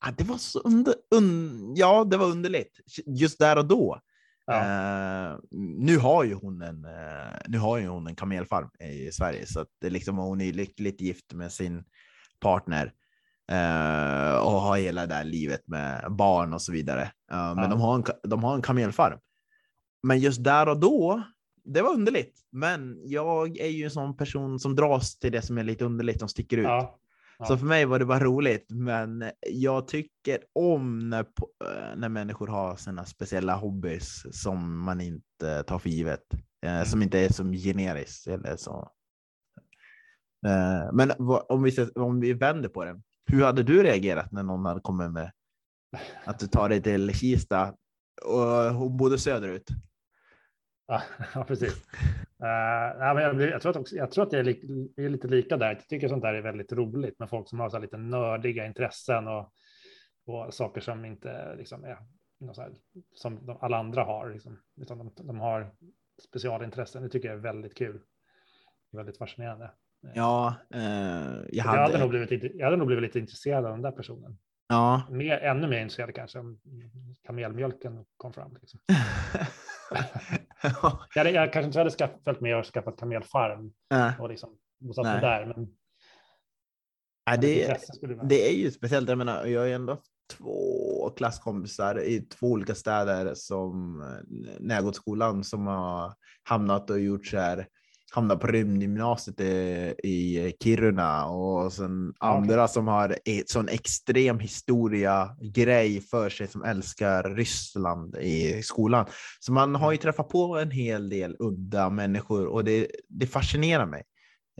ja, 0.00 0.12
det 0.16 0.24
var 0.24 0.36
så 0.36 0.60
under, 0.60 0.94
un, 1.14 1.72
ja, 1.76 2.04
det 2.04 2.16
var 2.16 2.26
underligt 2.26 2.80
just 3.06 3.38
där 3.38 3.58
och 3.58 3.66
då. 3.66 4.00
Ja. 4.46 4.54
Uh, 4.54 5.38
nu 5.78 5.96
har 5.96 6.24
ju 6.24 6.34
hon 6.34 6.62
en, 6.62 6.84
uh, 6.84 7.36
nu 7.48 7.58
har 7.58 7.78
ju 7.78 7.86
hon 7.86 8.06
en 8.06 8.16
kamelfarm 8.16 8.68
i 8.80 9.12
Sverige 9.12 9.46
så 9.46 9.60
att 9.60 9.68
det 9.80 9.90
liksom, 9.90 10.16
hon 10.16 10.40
är 10.40 10.52
lyckligt 10.52 11.00
gift 11.00 11.32
med 11.32 11.52
sin 11.52 11.84
partner 12.42 12.92
uh, 13.52 14.38
och 14.38 14.60
har 14.60 14.76
hela 14.76 15.00
det 15.00 15.14
där 15.14 15.24
livet 15.24 15.62
med 15.66 16.06
barn 16.12 16.52
och 16.52 16.62
så 16.62 16.72
vidare. 16.72 17.12
men 17.30 17.58
ja. 17.58 17.66
de, 17.66 17.80
har 17.80 17.94
en, 17.94 18.04
de 18.22 18.44
har 18.44 18.54
en 18.54 18.62
kamelfarm 18.62 19.18
men 20.02 20.18
just 20.18 20.44
där 20.44 20.68
och 20.68 20.80
då, 20.80 21.22
det 21.64 21.82
var 21.82 21.92
underligt. 21.94 22.40
Men 22.52 23.00
jag 23.04 23.58
är 23.58 23.68
ju 23.68 23.84
en 23.84 23.90
sån 23.90 24.16
person 24.16 24.58
som 24.58 24.76
dras 24.76 25.18
till 25.18 25.32
det 25.32 25.42
som 25.42 25.58
är 25.58 25.64
lite 25.64 25.84
underligt, 25.84 26.22
och 26.22 26.30
sticker 26.30 26.58
ut. 26.58 26.64
Ja. 26.64 26.98
Ja. 27.38 27.44
Så 27.44 27.58
för 27.58 27.66
mig 27.66 27.84
var 27.84 27.98
det 27.98 28.04
bara 28.04 28.24
roligt, 28.24 28.66
men 28.70 29.24
jag 29.50 29.88
tycker 29.88 30.38
om 30.52 31.10
när, 31.10 31.20
eh, 31.20 31.96
när 31.96 32.08
människor 32.08 32.46
har 32.46 32.76
sina 32.76 33.04
speciella 33.04 33.54
hobbys 33.54 34.26
som 34.42 34.78
man 34.78 35.00
inte 35.00 35.62
tar 35.62 35.78
för 35.78 35.88
givet, 35.88 36.34
eh, 36.64 36.74
mm. 36.74 36.86
som 36.86 37.02
inte 37.02 37.18
är 37.18 37.32
som 37.32 37.52
generiskt 37.52 38.26
eller 38.26 38.56
så. 38.56 38.90
Eh, 40.46 40.92
men 40.92 41.12
om 41.48 41.62
vi, 41.62 41.76
om 41.94 42.20
vi 42.20 42.32
vänder 42.32 42.68
på 42.68 42.84
det, 42.84 43.00
hur 43.26 43.44
hade 43.44 43.62
du 43.62 43.82
reagerat 43.82 44.32
när 44.32 44.42
någon 44.42 44.66
hade 44.66 44.80
kommit 44.80 45.12
med 45.12 45.32
att 46.24 46.38
du 46.38 46.46
tar 46.46 46.68
dig 46.68 46.82
till 46.82 47.14
Kista 47.14 47.74
och 48.24 48.74
hon 48.74 48.96
bodde 48.96 49.18
söderut? 49.18 49.68
Ja, 50.86 51.02
precis. 51.48 51.86
Uh, 52.42 53.14
men 53.14 53.22
jag, 53.22 53.42
jag, 53.42 53.62
tror 53.62 53.70
att 53.70 53.76
också, 53.76 53.96
jag 53.96 54.10
tror 54.10 54.24
att 54.24 54.30
det 54.30 54.38
är, 54.38 54.44
li, 54.44 54.92
är, 54.96 55.08
lite 55.08 55.28
lika 55.28 55.56
där. 55.56 55.74
Jag 55.74 55.88
tycker 55.88 56.08
sånt 56.08 56.22
där 56.22 56.34
är 56.34 56.42
väldigt 56.42 56.72
roligt 56.72 57.18
med 57.18 57.30
folk 57.30 57.48
som 57.48 57.60
har 57.60 57.68
så 57.68 57.78
lite 57.78 57.96
nördiga 57.96 58.66
intressen 58.66 59.28
och, 59.28 59.52
och 60.26 60.54
saker 60.54 60.80
som 60.80 61.04
inte 61.04 61.54
liksom 61.56 61.84
är 61.84 61.98
här, 62.56 62.72
som 63.14 63.46
de, 63.46 63.58
alla 63.60 63.76
andra 63.76 64.04
har. 64.04 64.30
Liksom. 64.30 64.58
Utan 64.76 64.98
de, 64.98 65.12
de 65.14 65.40
har 65.40 65.74
specialintressen. 66.28 67.02
Det 67.02 67.08
tycker 67.08 67.28
jag 67.28 67.36
är 67.38 67.42
väldigt 67.42 67.76
kul. 67.76 68.00
Väldigt 68.92 69.18
fascinerande. 69.18 69.70
Ja, 70.14 70.54
eh, 70.74 70.80
jag, 70.80 71.48
jag, 71.52 71.64
hade... 71.64 71.80
hade 71.80 71.98
nog 71.98 72.10
blivit, 72.10 72.52
jag 72.54 72.64
hade 72.64 72.76
nog 72.76 72.86
blivit 72.86 73.02
lite 73.02 73.18
intresserad 73.18 73.64
av 73.64 73.72
den 73.72 73.82
där 73.82 73.90
personen. 73.90 74.38
Ja. 74.68 75.02
Mer, 75.10 75.38
ännu 75.38 75.68
mer 75.68 75.82
intresserad 75.82 76.14
kanske 76.14 76.38
om 76.38 76.60
kamelmjölken 77.26 78.04
kom 78.16 78.32
fram. 78.32 78.58
Liksom. 78.60 78.80
jag, 81.14 81.32
jag 81.32 81.52
kanske 81.52 81.66
inte 81.66 81.78
hade 81.78 81.90
skaff, 81.90 82.10
följt 82.24 82.40
med 82.40 82.58
och 82.58 82.66
skaffat 82.66 82.96
kamelfarm 82.96 83.72
äh. 83.94 84.20
och 84.20 84.28
liksom 84.28 84.50
bosatt 84.80 85.04
mig 85.04 85.20
där. 85.20 85.46
Men, 85.46 85.68
ja, 87.24 87.36
det, 87.36 87.78
det 88.28 88.48
är 88.48 88.52
ju 88.52 88.70
speciellt. 88.70 89.08
Jag 89.08 89.18
menar, 89.18 89.46
jag 89.46 89.60
har 89.60 89.66
ju 89.66 89.74
ändå 89.74 90.02
två 90.30 91.10
klasskompisar 91.16 92.00
i 92.00 92.20
två 92.20 92.46
olika 92.46 92.74
städer 92.74 93.34
som 93.34 93.98
när 94.60 94.74
jag 94.74 94.84
gått 94.84 94.96
skolan 94.96 95.44
som 95.44 95.66
har 95.66 96.14
hamnat 96.42 96.90
och 96.90 97.00
gjort 97.00 97.26
så 97.26 97.38
här 97.38 97.66
hamnar 98.14 98.36
på 98.36 98.46
rymdgymnasiet 98.46 99.40
i, 99.40 99.48
i 100.02 100.56
Kiruna 100.62 101.26
och 101.26 101.72
sen 101.72 102.14
andra 102.18 102.68
som 102.68 102.88
har 102.88 103.16
ett 103.24 103.50
sån 103.50 103.68
extrem 103.68 104.38
historia 104.38 105.36
grej 105.40 106.00
för 106.00 106.30
sig 106.30 106.48
som 106.48 106.64
älskar 106.64 107.34
Ryssland 107.36 108.16
i 108.16 108.62
skolan. 108.62 109.06
Så 109.40 109.52
man 109.52 109.74
har 109.74 109.92
ju 109.92 109.96
mm. 109.96 110.02
träffat 110.02 110.28
på 110.28 110.58
en 110.58 110.70
hel 110.70 111.08
del 111.08 111.36
udda 111.38 111.90
människor 111.90 112.46
och 112.46 112.64
det, 112.64 112.86
det 113.08 113.26
fascinerar 113.26 113.86
mig 113.86 114.02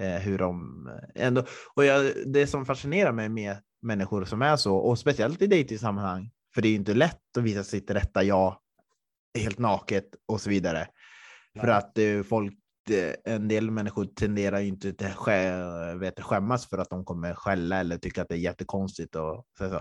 eh, 0.00 0.22
hur 0.22 0.38
de 0.38 0.88
ändå 1.14 1.44
och 1.74 1.84
jag, 1.84 2.12
det 2.26 2.46
som 2.46 2.66
fascinerar 2.66 3.12
mig 3.12 3.28
med 3.28 3.56
människor 3.82 4.24
som 4.24 4.42
är 4.42 4.56
så 4.56 4.76
och 4.76 4.98
speciellt 4.98 5.42
i 5.42 5.46
dejtingsammanhang, 5.46 6.30
för 6.54 6.62
det 6.62 6.68
är 6.68 6.74
inte 6.74 6.94
lätt 6.94 7.36
att 7.36 7.44
visa 7.44 7.64
sitt 7.64 7.90
rätta 7.90 8.22
jag 8.22 8.56
helt 9.38 9.58
naket 9.58 10.04
och 10.28 10.40
så 10.40 10.50
vidare. 10.50 10.88
För 11.60 11.68
att 11.68 11.98
uh, 11.98 12.22
folk, 12.22 12.54
en 13.24 13.48
del 13.48 13.70
människor 13.70 14.04
tenderar 14.04 14.60
ju 14.60 14.68
inte 14.68 14.88
att 14.88 15.16
skä, 15.16 15.94
vet, 15.94 16.20
skämmas 16.20 16.66
för 16.68 16.78
att 16.78 16.90
de 16.90 17.04
kommer 17.04 17.34
skälla 17.34 17.80
eller 17.80 17.98
tycka 17.98 18.22
att 18.22 18.28
det 18.28 18.34
är 18.34 18.38
jättekonstigt. 18.38 19.16
Och, 19.16 19.46
så, 19.58 19.70
så. 19.70 19.80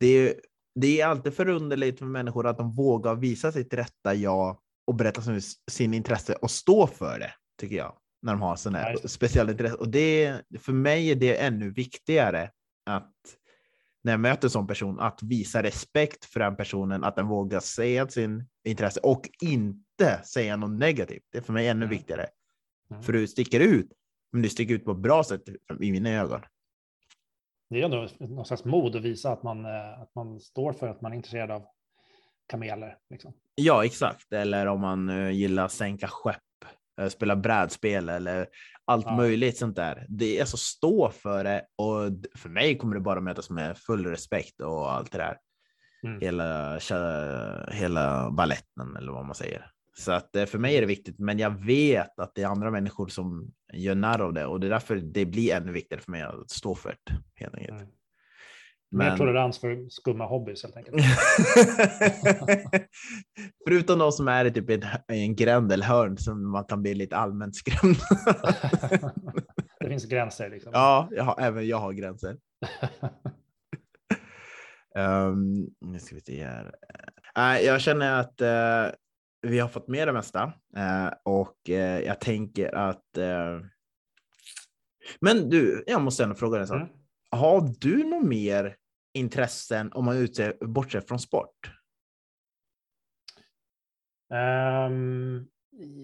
Det, 0.00 0.06
är, 0.06 0.34
det 0.74 1.00
är 1.00 1.06
alltid 1.06 1.34
förunderligt 1.34 1.98
för 1.98 2.06
människor 2.06 2.46
att 2.46 2.58
de 2.58 2.74
vågar 2.74 3.14
visa 3.14 3.52
sitt 3.52 3.74
rätta 3.74 4.14
jag 4.14 4.58
och 4.86 4.94
berätta 4.94 5.22
sin, 5.22 5.40
sin 5.70 5.94
intresse 5.94 6.34
och 6.34 6.50
stå 6.50 6.86
för 6.86 7.18
det, 7.18 7.32
tycker 7.60 7.76
jag. 7.76 7.94
När 8.22 8.32
de 8.32 8.42
har 8.42 8.56
sådana 8.56 8.78
här 8.78 8.96
speciella 9.04 9.50
intresse. 9.50 9.76
Och 9.76 9.88
det, 9.88 10.40
för 10.58 10.72
mig 10.72 11.10
är 11.10 11.14
det 11.14 11.36
ännu 11.36 11.70
viktigare 11.70 12.50
att 12.86 13.14
när 14.04 14.12
jag 14.12 14.20
möter 14.20 14.46
en 14.46 14.50
sån 14.50 14.66
person, 14.66 15.00
att 15.00 15.22
visa 15.22 15.62
respekt 15.62 16.24
för 16.24 16.40
den 16.40 16.56
personen, 16.56 17.04
att 17.04 17.16
den 17.16 17.26
vågar 17.26 17.60
säga 17.60 18.08
sin 18.08 18.48
intresse 18.64 19.00
och 19.00 19.28
inte 19.40 19.87
säga 20.24 20.56
något 20.56 20.78
negativt. 20.78 21.22
Det 21.32 21.38
är 21.38 21.42
för 21.42 21.52
mig 21.52 21.68
ännu 21.68 21.84
mm. 21.84 21.90
viktigare. 21.90 22.26
Mm. 22.90 23.02
För 23.02 23.12
du 23.12 23.26
sticker 23.26 23.60
ut, 23.60 23.92
men 24.32 24.42
du 24.42 24.48
sticker 24.48 24.74
ut 24.74 24.84
på 24.84 24.90
ett 24.90 24.98
bra 24.98 25.24
sätt 25.24 25.42
i 25.80 25.92
mina 25.92 26.10
ögon. 26.10 26.40
Det 27.70 27.80
är 27.80 27.84
ändå 27.84 28.08
någon 28.18 28.44
slags 28.44 28.64
mod 28.64 28.96
att 28.96 29.02
visa 29.02 29.32
att 29.32 29.42
man, 29.42 29.64
eh, 29.64 30.00
att 30.00 30.14
man 30.14 30.40
står 30.40 30.72
för 30.72 30.88
att 30.88 31.00
man 31.00 31.12
är 31.12 31.16
intresserad 31.16 31.50
av 31.50 31.62
kameler. 32.48 32.96
Liksom. 33.10 33.32
Ja, 33.54 33.84
exakt. 33.84 34.32
Eller 34.32 34.66
om 34.66 34.80
man 34.80 35.10
uh, 35.10 35.30
gillar 35.30 35.68
sänka 35.68 36.08
skepp, 36.08 36.36
uh, 37.00 37.08
spela 37.08 37.36
brädspel 37.36 38.08
eller 38.08 38.48
allt 38.84 39.06
ja. 39.06 39.16
möjligt 39.16 39.58
sånt 39.58 39.76
där. 39.76 40.06
Det 40.08 40.36
är 40.36 40.40
alltså 40.40 40.56
stå 40.56 41.10
för 41.10 41.44
det 41.44 41.66
och 41.76 42.38
för 42.38 42.48
mig 42.48 42.78
kommer 42.78 42.94
det 42.94 43.00
bara 43.00 43.20
mötas 43.20 43.50
med 43.50 43.78
full 43.78 44.06
respekt 44.06 44.60
och 44.60 44.92
allt 44.92 45.12
det 45.12 45.18
där. 45.18 45.38
Mm. 46.02 46.20
Hela, 46.20 46.78
hela 47.72 48.30
balletten 48.30 48.96
eller 48.96 49.12
vad 49.12 49.26
man 49.26 49.34
säger. 49.34 49.70
Så 49.98 50.12
att 50.12 50.36
eh, 50.36 50.46
för 50.46 50.58
mig 50.58 50.76
är 50.76 50.80
det 50.80 50.86
viktigt, 50.86 51.18
men 51.18 51.38
jag 51.38 51.64
vet 51.64 52.18
att 52.18 52.34
det 52.34 52.42
är 52.42 52.46
andra 52.46 52.70
människor 52.70 53.08
som 53.08 53.52
gör 53.72 53.94
narr 53.94 54.20
av 54.20 54.32
det 54.32 54.46
och 54.46 54.60
det 54.60 54.66
är 54.66 54.70
därför 54.70 54.96
det 54.96 55.26
blir 55.26 55.54
ännu 55.54 55.72
viktigare 55.72 56.02
för 56.02 56.10
mig 56.10 56.22
att 56.22 56.50
stå 56.50 56.74
för 56.74 56.96
det. 57.04 57.12
Helt 57.34 57.54
enkelt. 57.54 57.80
Mm. 57.80 57.92
Men... 58.90 59.08
Mer 59.08 59.16
tolerans 59.16 59.58
för 59.58 59.88
skumma 59.88 60.26
hobbys 60.26 60.62
helt 60.62 60.76
enkelt. 60.76 60.96
Förutom 63.66 63.98
de 63.98 64.12
som 64.12 64.28
är 64.28 64.44
i 64.44 64.50
typ 64.50 64.70
en, 64.70 64.82
en 65.08 65.36
gränd 65.36 65.72
eller 65.72 65.84
hörn 65.84 66.18
som 66.18 66.50
man 66.50 66.64
kan 66.64 66.82
bli 66.82 66.94
lite 66.94 67.16
allmänt 67.16 67.56
skrämd. 67.56 67.96
det 69.80 69.88
finns 69.88 70.04
gränser 70.04 70.50
liksom. 70.50 70.72
Ja, 70.74 71.08
jag 71.10 71.24
har, 71.24 71.40
även 71.40 71.68
jag 71.68 71.78
har 71.78 71.92
gränser. 71.92 72.36
um, 74.96 75.66
nu 75.80 75.98
ska 75.98 76.14
vi 76.14 76.20
se 76.20 76.44
här. 76.44 76.74
Uh, 77.38 77.64
jag 77.66 77.80
känner 77.80 78.20
att 78.20 78.40
uh, 78.40 78.94
vi 79.40 79.58
har 79.58 79.68
fått 79.68 79.88
med 79.88 80.08
det 80.08 80.12
mesta 80.12 80.44
uh, 80.76 81.12
och 81.24 81.56
uh, 81.68 81.76
jag 81.76 82.20
tänker 82.20 82.74
att 82.74 83.04
men 85.20 85.50
du, 85.50 85.84
jag 85.86 86.02
måste 86.02 86.24
ändå 86.24 86.34
fråga 86.34 86.58
dig 86.58 86.62
en 86.62 86.68
sak. 86.68 86.76
Mm. 86.76 86.88
Har 87.30 87.74
du 87.80 88.04
något 88.04 88.24
mer 88.24 88.76
intressen 89.14 89.92
om 89.92 90.04
man 90.04 90.16
utser, 90.16 90.56
bortser 90.60 91.00
från 91.00 91.18
sport? 91.18 91.72
Um, 94.30 95.48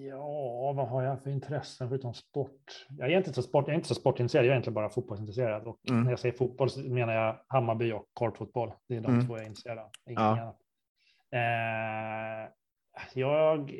ja, 0.08 0.72
vad 0.72 0.88
har 0.88 1.02
jag 1.02 1.22
för 1.22 1.30
intressen 1.30 1.88
förutom 1.88 2.14
sport? 2.14 2.86
Jag 2.88 3.12
är 3.12 3.16
inte 3.16 3.32
så, 3.32 3.42
sport, 3.42 3.64
jag 3.66 3.72
är 3.72 3.76
inte 3.76 3.88
så 3.88 3.94
sportintresserad, 3.94 4.44
jag 4.44 4.48
är 4.48 4.52
egentligen 4.52 4.74
bara 4.74 4.90
fotbollsintresserad. 4.90 5.66
Och 5.66 5.80
mm. 5.90 6.02
när 6.02 6.10
jag 6.10 6.18
säger 6.18 6.36
fotboll 6.36 6.70
så 6.70 6.80
menar 6.80 7.14
jag 7.14 7.40
Hammarby 7.46 7.92
och 7.92 8.10
korpfotboll. 8.12 8.72
Det 8.88 8.96
är 8.96 9.00
de 9.00 9.12
mm. 9.12 9.26
två 9.26 9.36
jag 9.36 9.42
är 9.44 9.48
intresserad 9.48 9.78
av. 9.78 9.90
ja. 10.04 10.20
annat. 10.20 10.58
Uh, 11.34 12.52
jag 13.14 13.70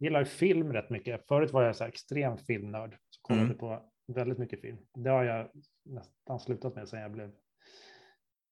gillar 0.00 0.24
film 0.24 0.72
rätt 0.72 0.90
mycket. 0.90 1.26
Förut 1.28 1.52
var 1.52 1.62
jag 1.62 1.76
så 1.76 1.84
extrem 1.84 2.38
filmnörd. 2.38 2.96
Så 3.10 3.20
kollade 3.22 3.44
mm. 3.44 3.58
på 3.58 3.82
väldigt 4.06 4.38
mycket 4.38 4.60
film. 4.60 4.78
Det 4.94 5.10
har 5.10 5.24
jag 5.24 5.50
nästan 5.84 6.40
slutat 6.40 6.74
med 6.74 6.88
sedan 6.88 7.00
jag 7.00 7.12
blev 7.12 7.28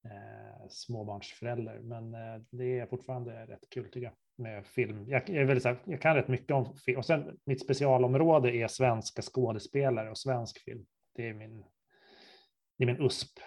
eh, 0.05 0.69
småbarnsförälder. 0.69 1.79
Men 1.79 2.15
eh, 2.15 2.43
det 2.51 2.79
är 2.79 2.87
fortfarande 2.87 3.47
rätt 3.47 3.71
kul 3.71 3.85
tycker 3.85 4.01
jag 4.01 4.15
med 4.39 4.67
film. 4.67 5.09
Jag, 5.09 5.31
är 5.31 5.45
väldigt, 5.45 5.65
här, 5.65 5.79
jag 5.85 6.01
kan 6.01 6.17
rätt 6.17 6.29
mycket 6.29 6.51
om 6.51 6.77
film. 6.77 6.99
Och 6.99 7.07
sen 7.07 7.39
mitt 7.47 7.65
specialområde 7.65 8.57
är 8.57 8.69
svenska 8.69 9.23
skådespelare 9.23 10.11
och 10.11 10.19
svensk 10.19 10.65
film. 10.65 10.87
Det 11.15 11.29
är 11.29 11.35
min, 11.35 11.65
det 12.79 12.85
är 12.85 12.87
min 12.87 13.03
USP. 13.07 13.39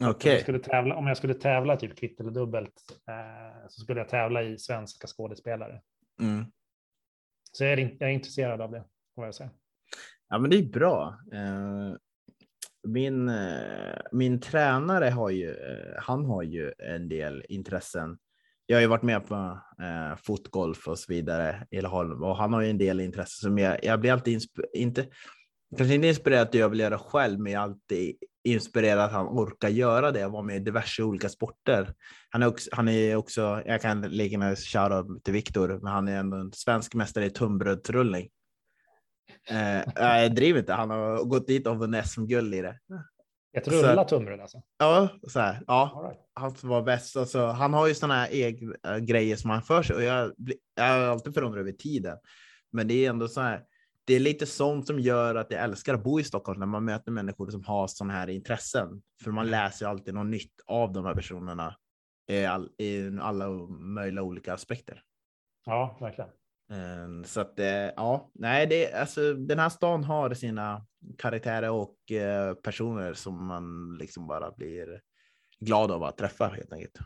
Okay. 0.00 0.44
Om, 0.48 0.54
jag 0.54 0.62
tävla, 0.62 0.96
om 0.96 1.06
jag 1.06 1.16
skulle 1.16 1.34
tävla 1.34 1.76
typ 1.76 1.98
kvitt 1.98 2.20
eller 2.20 2.30
dubbelt 2.30 2.82
eh, 3.08 3.68
så 3.68 3.80
skulle 3.80 4.00
jag 4.00 4.08
tävla 4.08 4.42
i 4.42 4.58
svenska 4.58 5.06
skådespelare. 5.06 5.80
Mm. 6.20 6.44
Så 7.52 7.64
jag 7.64 7.72
är, 7.72 7.96
jag 8.00 8.10
är 8.10 8.14
intresserad 8.14 8.60
av 8.60 8.70
det, 8.70 8.84
får 9.14 9.24
jag 9.24 9.34
säga. 9.34 9.50
Ja, 10.28 10.38
men 10.38 10.50
det 10.50 10.58
är 10.58 10.62
bra. 10.62 11.18
Eh, 11.32 11.96
min, 12.88 13.28
eh, 13.28 13.98
min 14.12 14.40
tränare 14.40 15.10
har 15.10 15.30
ju, 15.30 15.50
eh, 15.50 16.02
han 16.02 16.24
har 16.24 16.42
ju 16.42 16.72
en 16.78 17.08
del 17.08 17.44
intressen. 17.48 18.18
Jag 18.66 18.76
har 18.76 18.80
ju 18.80 18.86
varit 18.86 19.02
med 19.02 19.26
på 19.26 19.60
fotgolf 20.22 20.88
och 20.88 20.98
så 20.98 21.12
vidare 21.12 21.66
i 21.70 21.80
Laholm 21.80 22.22
och 22.22 22.36
han 22.36 22.52
har 22.52 22.60
ju 22.60 22.70
en 22.70 22.78
del 22.78 23.00
intressen 23.00 23.48
som 23.50 23.58
jag, 23.58 23.84
jag 23.84 24.00
blir 24.00 24.12
alltid 24.12 24.42
inte, 24.74 25.06
kanske 25.76 25.94
inte 25.94 26.06
inspirerad 26.08 26.42
att 26.42 26.54
jag 26.54 26.68
vill 26.68 26.80
göra 26.80 26.98
själv, 26.98 27.40
men 27.40 27.52
jag 27.52 27.60
är 27.60 27.64
alltid 27.64 28.16
inspirerad 28.44 29.04
att 29.04 29.12
han 29.12 29.26
orkar 29.26 29.68
göra 29.68 30.12
det, 30.12 30.28
vara 30.28 30.42
med 30.42 30.56
i 30.56 30.60
diverse 30.60 31.02
olika 31.02 31.28
sporter. 31.28 31.94
Han 32.30 32.42
är 32.42 32.46
också, 32.46 32.70
han 32.72 32.88
är 32.88 33.16
också 33.16 33.62
jag 33.66 33.82
kan 33.82 34.00
likna 34.00 34.56
shoutout 34.56 35.24
till 35.24 35.32
Viktor, 35.32 35.68
men 35.82 35.92
han 35.92 36.08
är 36.08 36.16
ändå 36.16 36.36
en 36.36 36.52
svensk 36.52 36.94
mästare 36.94 37.26
i 37.26 37.30
tunnbrödsrullning. 37.30 38.28
Eh, 39.50 39.82
jag 39.94 40.34
driver 40.34 40.60
inte, 40.60 40.72
han 40.72 40.90
har 40.90 41.24
gått 41.24 41.46
dit 41.46 41.66
och 41.66 41.78
vunnit 41.78 42.06
SM-guld 42.06 42.54
i 42.54 42.62
det. 42.62 42.78
Ett 43.56 43.68
rulla 43.68 44.04
tunnbröd 44.04 44.40
alltså? 44.40 44.62
Ja, 44.78 45.08
så 45.28 45.40
här, 45.40 45.62
ja 45.66 46.02
right. 46.04 46.20
han 46.34 46.54
var 46.62 46.82
bäst. 46.82 47.16
Alltså, 47.16 47.46
han 47.46 47.74
har 47.74 47.86
ju 47.86 47.94
sådana 47.94 48.14
här 48.14 48.32
egna 48.32 48.98
grejer 48.98 49.36
som 49.36 49.50
han 49.50 49.62
för 49.62 49.82
sig 49.82 49.96
och 49.96 50.02
jag, 50.02 50.32
jag 50.74 50.86
är 50.86 51.08
alltid 51.08 51.34
förundrad 51.34 51.60
över 51.60 51.72
tiden. 51.72 52.18
Men 52.72 52.88
det 52.88 53.04
är 53.06 53.10
ändå 53.10 53.28
så 53.28 53.40
här, 53.40 53.62
det 54.08 54.14
är 54.14 54.20
lite 54.20 54.46
sånt 54.46 54.86
som 54.86 55.00
gör 55.00 55.34
att 55.34 55.50
jag 55.50 55.62
älskar 55.62 55.94
att 55.94 56.02
bo 56.02 56.20
i 56.20 56.24
Stockholm 56.24 56.60
när 56.60 56.66
man 56.66 56.84
möter 56.84 57.12
människor 57.12 57.50
som 57.50 57.64
har 57.64 57.86
sådana 57.86 58.12
här 58.12 58.28
intressen. 58.28 59.02
För 59.22 59.30
man 59.30 59.50
läser 59.50 59.86
alltid 59.86 60.14
något 60.14 60.26
nytt 60.26 60.60
av 60.66 60.92
de 60.92 61.04
här 61.04 61.14
personerna 61.14 61.76
i, 62.30 62.44
all, 62.44 62.70
i 62.78 63.18
alla 63.20 63.48
möjliga 63.68 64.22
olika 64.22 64.54
aspekter. 64.54 65.02
Ja, 65.66 65.98
verkligen. 66.00 66.30
Ehm, 66.70 67.24
så 67.24 67.40
att 67.40 67.58
eh, 67.58 67.66
ja, 67.96 68.30
nej, 68.34 68.66
det, 68.66 68.92
alltså, 68.92 69.34
den 69.34 69.58
här 69.58 69.68
stan 69.68 70.04
har 70.04 70.34
sina 70.34 70.86
karaktärer 71.18 71.70
och 71.70 72.12
eh, 72.12 72.54
personer 72.54 73.14
som 73.14 73.46
man 73.46 73.96
liksom 74.00 74.26
bara 74.26 74.50
blir 74.50 75.00
glad 75.60 75.90
av 75.90 76.02
att 76.02 76.18
träffa 76.18 76.46
helt 76.48 76.72
enkelt. 76.72 76.98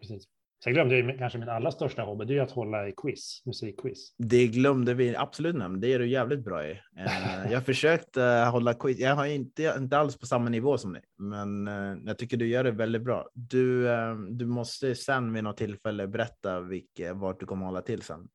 Precis. 0.00 0.24
Sen 0.64 0.72
glömde 0.72 0.98
jag 0.98 1.18
kanske 1.18 1.38
min 1.38 1.48
allra 1.48 1.70
största 1.70 2.02
hobby, 2.02 2.24
det 2.24 2.38
är 2.38 2.42
att 2.42 2.50
hålla 2.50 2.88
i 2.88 2.92
quiz, 2.96 3.42
musikquiz. 3.46 4.14
Det 4.18 4.46
glömde 4.46 4.94
vi 4.94 5.16
absolut 5.16 5.56
nämna, 5.56 5.78
det 5.78 5.92
är 5.92 5.98
du 5.98 6.08
jävligt 6.08 6.44
bra 6.44 6.66
i. 6.66 6.70
Eh, 6.70 7.52
jag 7.52 7.64
försökte 7.66 8.22
hålla 8.52 8.74
quiz, 8.74 8.98
jag 8.98 9.14
har 9.14 9.26
inte, 9.26 9.74
inte 9.78 9.98
alls 9.98 10.18
på 10.18 10.26
samma 10.26 10.50
nivå 10.50 10.78
som 10.78 10.92
dig, 10.92 11.02
men 11.18 11.66
jag 12.06 12.18
tycker 12.18 12.36
du 12.36 12.48
gör 12.48 12.64
det 12.64 12.70
väldigt 12.70 13.02
bra. 13.02 13.28
Du, 13.34 13.88
du 14.30 14.46
måste 14.46 14.94
sen 14.94 15.32
vid 15.32 15.44
något 15.44 15.56
tillfälle 15.56 16.06
berätta 16.06 16.60
vilka, 16.60 17.14
vart 17.14 17.40
du 17.40 17.46
kommer 17.46 17.66
hålla 17.66 17.82
till 17.82 18.02
sen. 18.02 18.28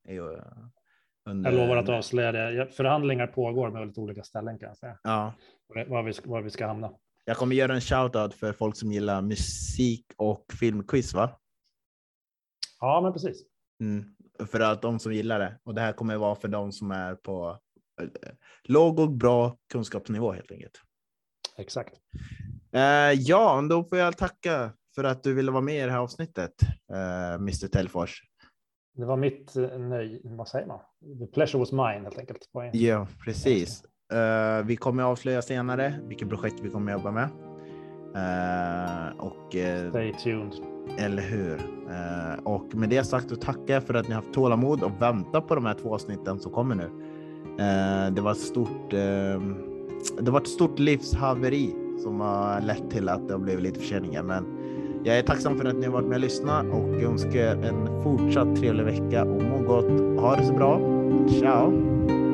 Under... 1.29 1.51
Jag 1.51 1.59
lovar 1.59 1.77
att 1.77 1.89
avslöja 1.89 2.31
det. 2.31 2.67
Förhandlingar 2.71 3.27
pågår 3.27 3.71
med 3.71 3.87
lite 3.87 3.99
olika 3.99 4.23
ställen 4.23 4.59
kan 4.59 4.67
jag 4.67 4.77
säga. 4.77 4.97
Ja. 5.03 5.33
Var 5.87 6.03
vi, 6.03 6.13
var 6.25 6.41
vi 6.41 6.49
ska 6.49 6.67
hamna. 6.67 6.91
Jag 7.25 7.37
kommer 7.37 7.55
göra 7.55 7.75
en 7.75 7.81
shoutout 7.81 8.33
för 8.33 8.53
folk 8.53 8.75
som 8.75 8.91
gillar 8.91 9.21
musik 9.21 10.05
och 10.17 10.45
filmquiz, 10.59 11.13
va? 11.13 11.29
Ja, 12.85 13.01
men 13.01 13.13
precis. 13.13 13.43
Mm, 13.81 14.05
för 14.47 14.59
att 14.59 14.81
de 14.81 14.99
som 14.99 15.13
gillar 15.13 15.39
det. 15.39 15.59
Och 15.63 15.75
det 15.75 15.81
här 15.81 15.93
kommer 15.93 16.17
vara 16.17 16.35
för 16.35 16.47
de 16.47 16.71
som 16.71 16.91
är 16.91 17.15
på 17.15 17.59
eh, 18.01 18.07
låg 18.63 18.99
och 18.99 19.11
bra 19.11 19.57
kunskapsnivå 19.71 20.31
helt 20.31 20.51
enkelt. 20.51 20.81
Exakt. 21.57 21.93
Uh, 22.75 22.81
ja, 23.13 23.61
då 23.69 23.83
får 23.83 23.97
jag 23.97 24.17
tacka 24.17 24.73
för 24.95 25.03
att 25.03 25.23
du 25.23 25.33
ville 25.33 25.51
vara 25.51 25.61
med 25.61 25.75
i 25.75 25.85
det 25.85 25.91
här 25.91 25.99
avsnittet, 25.99 26.53
eh, 26.93 27.33
Mr. 27.33 27.67
Telfors. 27.67 28.21
Det 28.93 29.05
var 29.05 29.17
mitt 29.17 29.55
nöj, 29.79 30.21
vad 30.23 30.47
säger 30.47 30.67
man? 30.67 30.79
The 31.19 31.27
pleasure 31.27 31.59
was 31.59 31.71
mine 31.71 32.03
helt 32.03 32.19
enkelt. 32.19 32.49
Ja, 32.73 33.07
precis. 33.25 33.83
Uh, 34.13 34.65
vi 34.65 34.75
kommer 34.75 35.03
avslöja 35.03 35.41
senare 35.41 35.99
vilket 36.07 36.29
projekt 36.29 36.59
vi 36.59 36.69
kommer 36.69 36.91
jobba 36.91 37.11
med. 37.11 37.54
Uh, 38.15 39.25
och, 39.25 39.55
uh, 39.55 39.89
Stay 39.89 40.13
tuned. 40.13 40.53
Eller 40.97 41.21
hur? 41.21 41.61
och 42.43 42.75
med 42.75 42.89
det 42.89 43.03
sagt 43.03 43.29
så 43.29 43.35
tackar 43.35 43.73
jag 43.73 43.83
för 43.83 43.93
att 43.93 44.07
ni 44.07 44.13
haft 44.13 44.33
tålamod 44.33 44.83
och 44.83 45.01
väntat 45.01 45.47
på 45.47 45.55
de 45.55 45.65
här 45.65 45.73
två 45.73 45.93
avsnitten 45.93 46.39
som 46.39 46.51
kommer 46.51 46.75
nu. 46.75 46.89
det 48.11 48.21
var 48.21 48.31
ett 48.31 48.37
stort. 48.37 48.89
det 50.19 50.31
var 50.31 50.41
ett 50.41 50.47
stort 50.47 50.79
livshaveri 50.79 51.75
som 52.03 52.19
har 52.19 52.61
lett 52.61 52.91
till 52.91 53.09
att 53.09 53.27
det 53.27 53.33
har 53.33 53.39
blivit 53.39 53.63
lite 53.63 53.79
förseningar, 53.79 54.23
men 54.23 54.45
jag 55.03 55.17
är 55.17 55.21
tacksam 55.21 55.57
för 55.57 55.65
att 55.65 55.75
ni 55.75 55.85
har 55.85 55.93
varit 55.93 56.07
med 56.07 56.15
och 56.15 56.21
lyssnat 56.21 56.65
och 56.65 57.01
önskar 57.01 57.63
en 57.63 58.03
fortsatt 58.03 58.55
trevlig 58.55 58.83
vecka 58.83 59.23
och 59.23 59.43
må 59.43 59.57
gott. 59.57 60.19
Ha 60.21 60.35
det 60.35 60.45
så 60.45 60.53
bra. 60.53 60.79
Ciao! 61.39 62.24